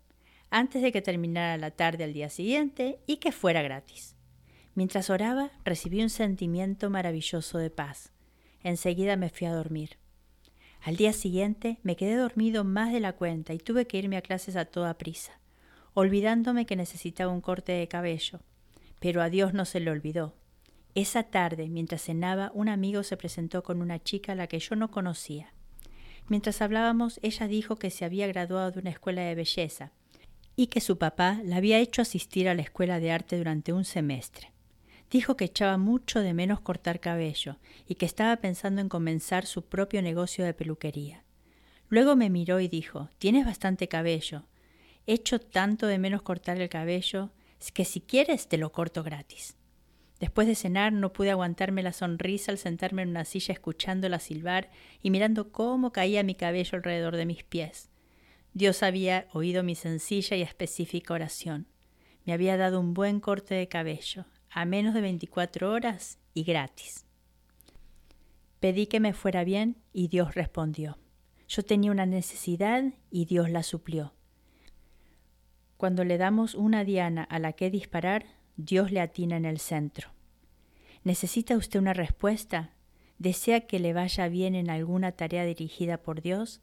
antes 0.51 0.83
de 0.83 0.92
que 0.92 1.03
terminara 1.03 1.57
la 1.57 1.71
tarde 1.71 2.05
al 2.05 2.12
día 2.12 2.29
siguiente 2.29 3.01
y 3.07 3.16
que 3.16 3.33
fuera 3.33 3.62
gratis. 3.62 4.16
Mientras 4.75 5.11
oraba, 5.11 5.51
recibí 5.64 6.03
un 6.03 6.11
sentimiento 6.11 6.90
maravilloso 6.90 7.59
de 7.59 7.71
paz. 7.71 8.12
Enseguida 8.62 9.16
me 9.16 9.31
fui 9.31 9.47
a 9.47 9.55
dormir. 9.55 9.99
Al 10.83 10.97
día 10.97 11.12
siguiente 11.12 11.79
me 11.83 11.97
quedé 11.97 12.16
dormido 12.16 12.64
más 12.64 12.92
de 12.92 13.01
la 13.01 13.12
cuenta 13.12 13.55
y 13.55 13.59
tuve 13.59 13.87
que 13.87 13.99
irme 13.99 14.16
a 14.16 14.23
clases 14.23 14.57
a 14.57 14.64
toda 14.64 14.99
prisa, 14.99 15.40
olvidándome 15.95 16.66
que 16.66 16.77
necesitaba 16.77 17.33
un 17.33 17.40
corte 17.40 17.73
de 17.73 17.88
cabello. 17.88 18.40
Pero 18.99 19.23
a 19.23 19.31
Dios 19.31 19.55
no 19.55 19.64
se 19.64 19.81
le 19.81 19.90
olvidó. 19.90 20.35
Esa 20.95 21.23
tarde, 21.23 21.69
mientras 21.69 22.03
cenaba, 22.03 22.51
un 22.55 22.69
amigo 22.69 23.03
se 23.03 23.17
presentó 23.17 23.63
con 23.63 23.81
una 23.81 24.03
chica 24.03 24.33
a 24.33 24.35
la 24.35 24.47
que 24.47 24.59
yo 24.59 24.77
no 24.77 24.91
conocía. 24.91 25.55
Mientras 26.29 26.61
hablábamos, 26.61 27.19
ella 27.23 27.49
dijo 27.49 27.77
que 27.77 27.91
se 27.91 28.05
había 28.05 28.27
graduado 28.27 28.71
de 28.71 28.81
una 28.81 28.91
escuela 28.91 29.23
de 29.23 29.35
belleza 29.35 29.93
y 30.55 30.67
que 30.67 30.81
su 30.81 30.99
papá 30.99 31.41
la 31.45 31.57
había 31.57 31.79
hecho 31.79 32.03
asistir 32.03 32.49
a 32.49 32.55
la 32.55 32.63
escuela 32.63 33.01
de 33.01 33.11
arte 33.11 33.39
durante 33.39 33.73
un 33.73 33.85
semestre. 33.85 34.53
Dijo 35.11 35.37
que 35.37 35.47
echaba 35.47 35.79
mucho 35.79 36.21
de 36.21 36.35
menos 36.35 36.61
cortar 36.61 37.01
cabello 37.01 37.57
y 37.87 37.97
que 37.97 38.07
estaba 38.07 38.37
pensando 38.37 38.81
en 38.81 38.89
comenzar 38.89 39.47
su 39.47 39.65
propio 39.65 40.03
negocio 40.03 40.45
de 40.45 40.55
peluquería. 40.55 41.25
Luego 41.89 42.17
me 42.17 42.31
miró 42.31 42.61
y 42.61 42.69
dijo 42.69 43.11
Tienes 43.19 43.45
bastante 43.45 43.89
cabello. 43.89 44.45
Echo 45.07 45.41
tanto 45.41 45.87
de 45.87 45.99
menos 45.99 46.23
cortar 46.23 46.61
el 46.61 46.69
cabello 46.69 47.31
que 47.75 47.85
si 47.85 48.01
quieres 48.01 48.49
te 48.49 48.59
lo 48.59 48.73
corto 48.73 49.03
gratis. 49.03 49.57
Después 50.23 50.47
de 50.47 50.55
cenar 50.55 50.93
no 50.93 51.13
pude 51.13 51.33
aguantarme 51.33 51.83
la 51.83 51.93
sonrisa 51.93 52.53
al 52.53 52.59
sentarme 52.59 53.03
en 53.03 53.09
una 53.09 53.25
silla 53.25 53.53
escuchándola 53.53 54.21
silbar 54.21 54.71
y 55.03 55.11
mirando 55.11 55.51
cómo 55.51 55.91
caía 55.91 56.23
mi 56.23 56.37
cabello 56.37 56.77
alrededor 56.77 57.17
de 57.17 57.27
mis 57.27 57.43
pies. 57.43 57.91
Dios 58.55 58.85
había 58.85 59.27
oído 59.33 59.65
mi 59.65 59.75
sencilla 59.75 60.37
y 60.37 60.43
específica 60.43 61.13
oración. 61.13 61.67
Me 62.25 62.33
había 62.33 62.57
dado 62.57 62.79
un 62.79 62.95
buen 62.95 63.19
corte 63.19 63.57
de 63.57 63.67
cabello, 63.67 64.27
a 64.49 64.65
menos 64.65 64.95
de 64.95 65.01
24 65.01 65.73
horas 65.73 66.21
y 66.35 66.45
gratis. 66.45 67.05
Pedí 68.61 68.87
que 68.87 69.01
me 69.01 69.15
fuera 69.15 69.43
bien 69.43 69.83
y 69.93 70.07
Dios 70.07 70.37
respondió. 70.37 70.99
Yo 71.49 71.65
tenía 71.65 71.91
una 71.91 72.07
necesidad 72.07 72.85
y 73.11 73.25
Dios 73.25 73.51
la 73.51 73.65
suplió. 73.65 74.15
Cuando 75.77 76.05
le 76.05 76.17
damos 76.17 76.55
una 76.55 76.85
diana 76.85 77.25
a 77.25 77.41
la 77.41 77.55
que 77.55 77.71
disparar, 77.71 78.41
Dios 78.57 78.93
le 78.93 79.01
atina 79.01 79.37
en 79.37 79.45
el 79.45 79.59
centro. 79.59 80.11
¿Necesita 81.05 81.57
usted 81.57 81.81
una 81.81 81.93
respuesta? 81.95 82.75
¿Desea 83.19 83.67
que 83.67 83.79
le 83.79 83.93
vaya 83.93 84.29
bien 84.29 84.55
en 84.55 84.71
alguna 84.71 85.12
tarea 85.12 85.45
dirigida 85.45 85.99
por 85.99 86.23
Dios? 86.23 86.61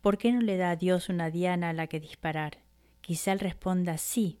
¿Por 0.00 0.18
qué 0.18 0.32
no 0.32 0.40
le 0.40 0.56
da 0.56 0.70
a 0.70 0.76
Dios 0.76 1.08
una 1.08 1.30
diana 1.30 1.70
a 1.70 1.72
la 1.72 1.86
que 1.86 2.00
disparar? 2.00 2.58
Quizá 3.00 3.32
él 3.32 3.40
responda 3.40 3.98
sí, 3.98 4.38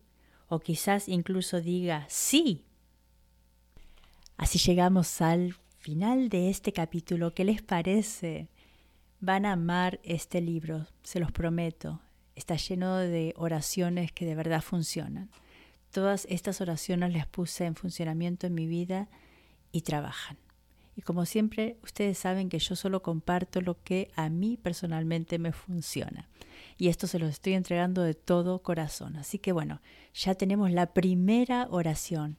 o 0.48 0.60
quizás 0.60 1.08
incluso 1.08 1.60
diga 1.60 2.06
sí. 2.08 2.64
Así 4.36 4.58
llegamos 4.58 5.20
al 5.20 5.54
final 5.78 6.28
de 6.28 6.50
este 6.50 6.72
capítulo. 6.72 7.34
¿Qué 7.34 7.44
les 7.44 7.62
parece? 7.62 8.48
Van 9.20 9.46
a 9.46 9.52
amar 9.52 10.00
este 10.02 10.40
libro, 10.40 10.86
se 11.02 11.20
los 11.20 11.32
prometo 11.32 12.00
está 12.36 12.56
lleno 12.56 12.98
de 12.98 13.34
oraciones 13.36 14.12
que 14.12 14.26
de 14.26 14.36
verdad 14.36 14.62
funcionan. 14.62 15.30
Todas 15.96 16.26
estas 16.28 16.60
oraciones 16.60 17.14
las 17.14 17.26
puse 17.26 17.64
en 17.64 17.74
funcionamiento 17.74 18.46
en 18.46 18.52
mi 18.52 18.66
vida 18.66 19.08
y 19.72 19.80
trabajan. 19.80 20.36
Y 20.94 21.00
como 21.00 21.24
siempre, 21.24 21.78
ustedes 21.82 22.18
saben 22.18 22.50
que 22.50 22.58
yo 22.58 22.76
solo 22.76 23.02
comparto 23.02 23.62
lo 23.62 23.82
que 23.82 24.10
a 24.14 24.28
mí 24.28 24.58
personalmente 24.58 25.38
me 25.38 25.52
funciona. 25.52 26.28
Y 26.76 26.88
esto 26.88 27.06
se 27.06 27.18
lo 27.18 27.26
estoy 27.26 27.54
entregando 27.54 28.02
de 28.02 28.12
todo 28.12 28.62
corazón. 28.62 29.16
Así 29.16 29.38
que 29.38 29.52
bueno, 29.52 29.80
ya 30.12 30.34
tenemos 30.34 30.70
la 30.70 30.92
primera 30.92 31.66
oración. 31.70 32.36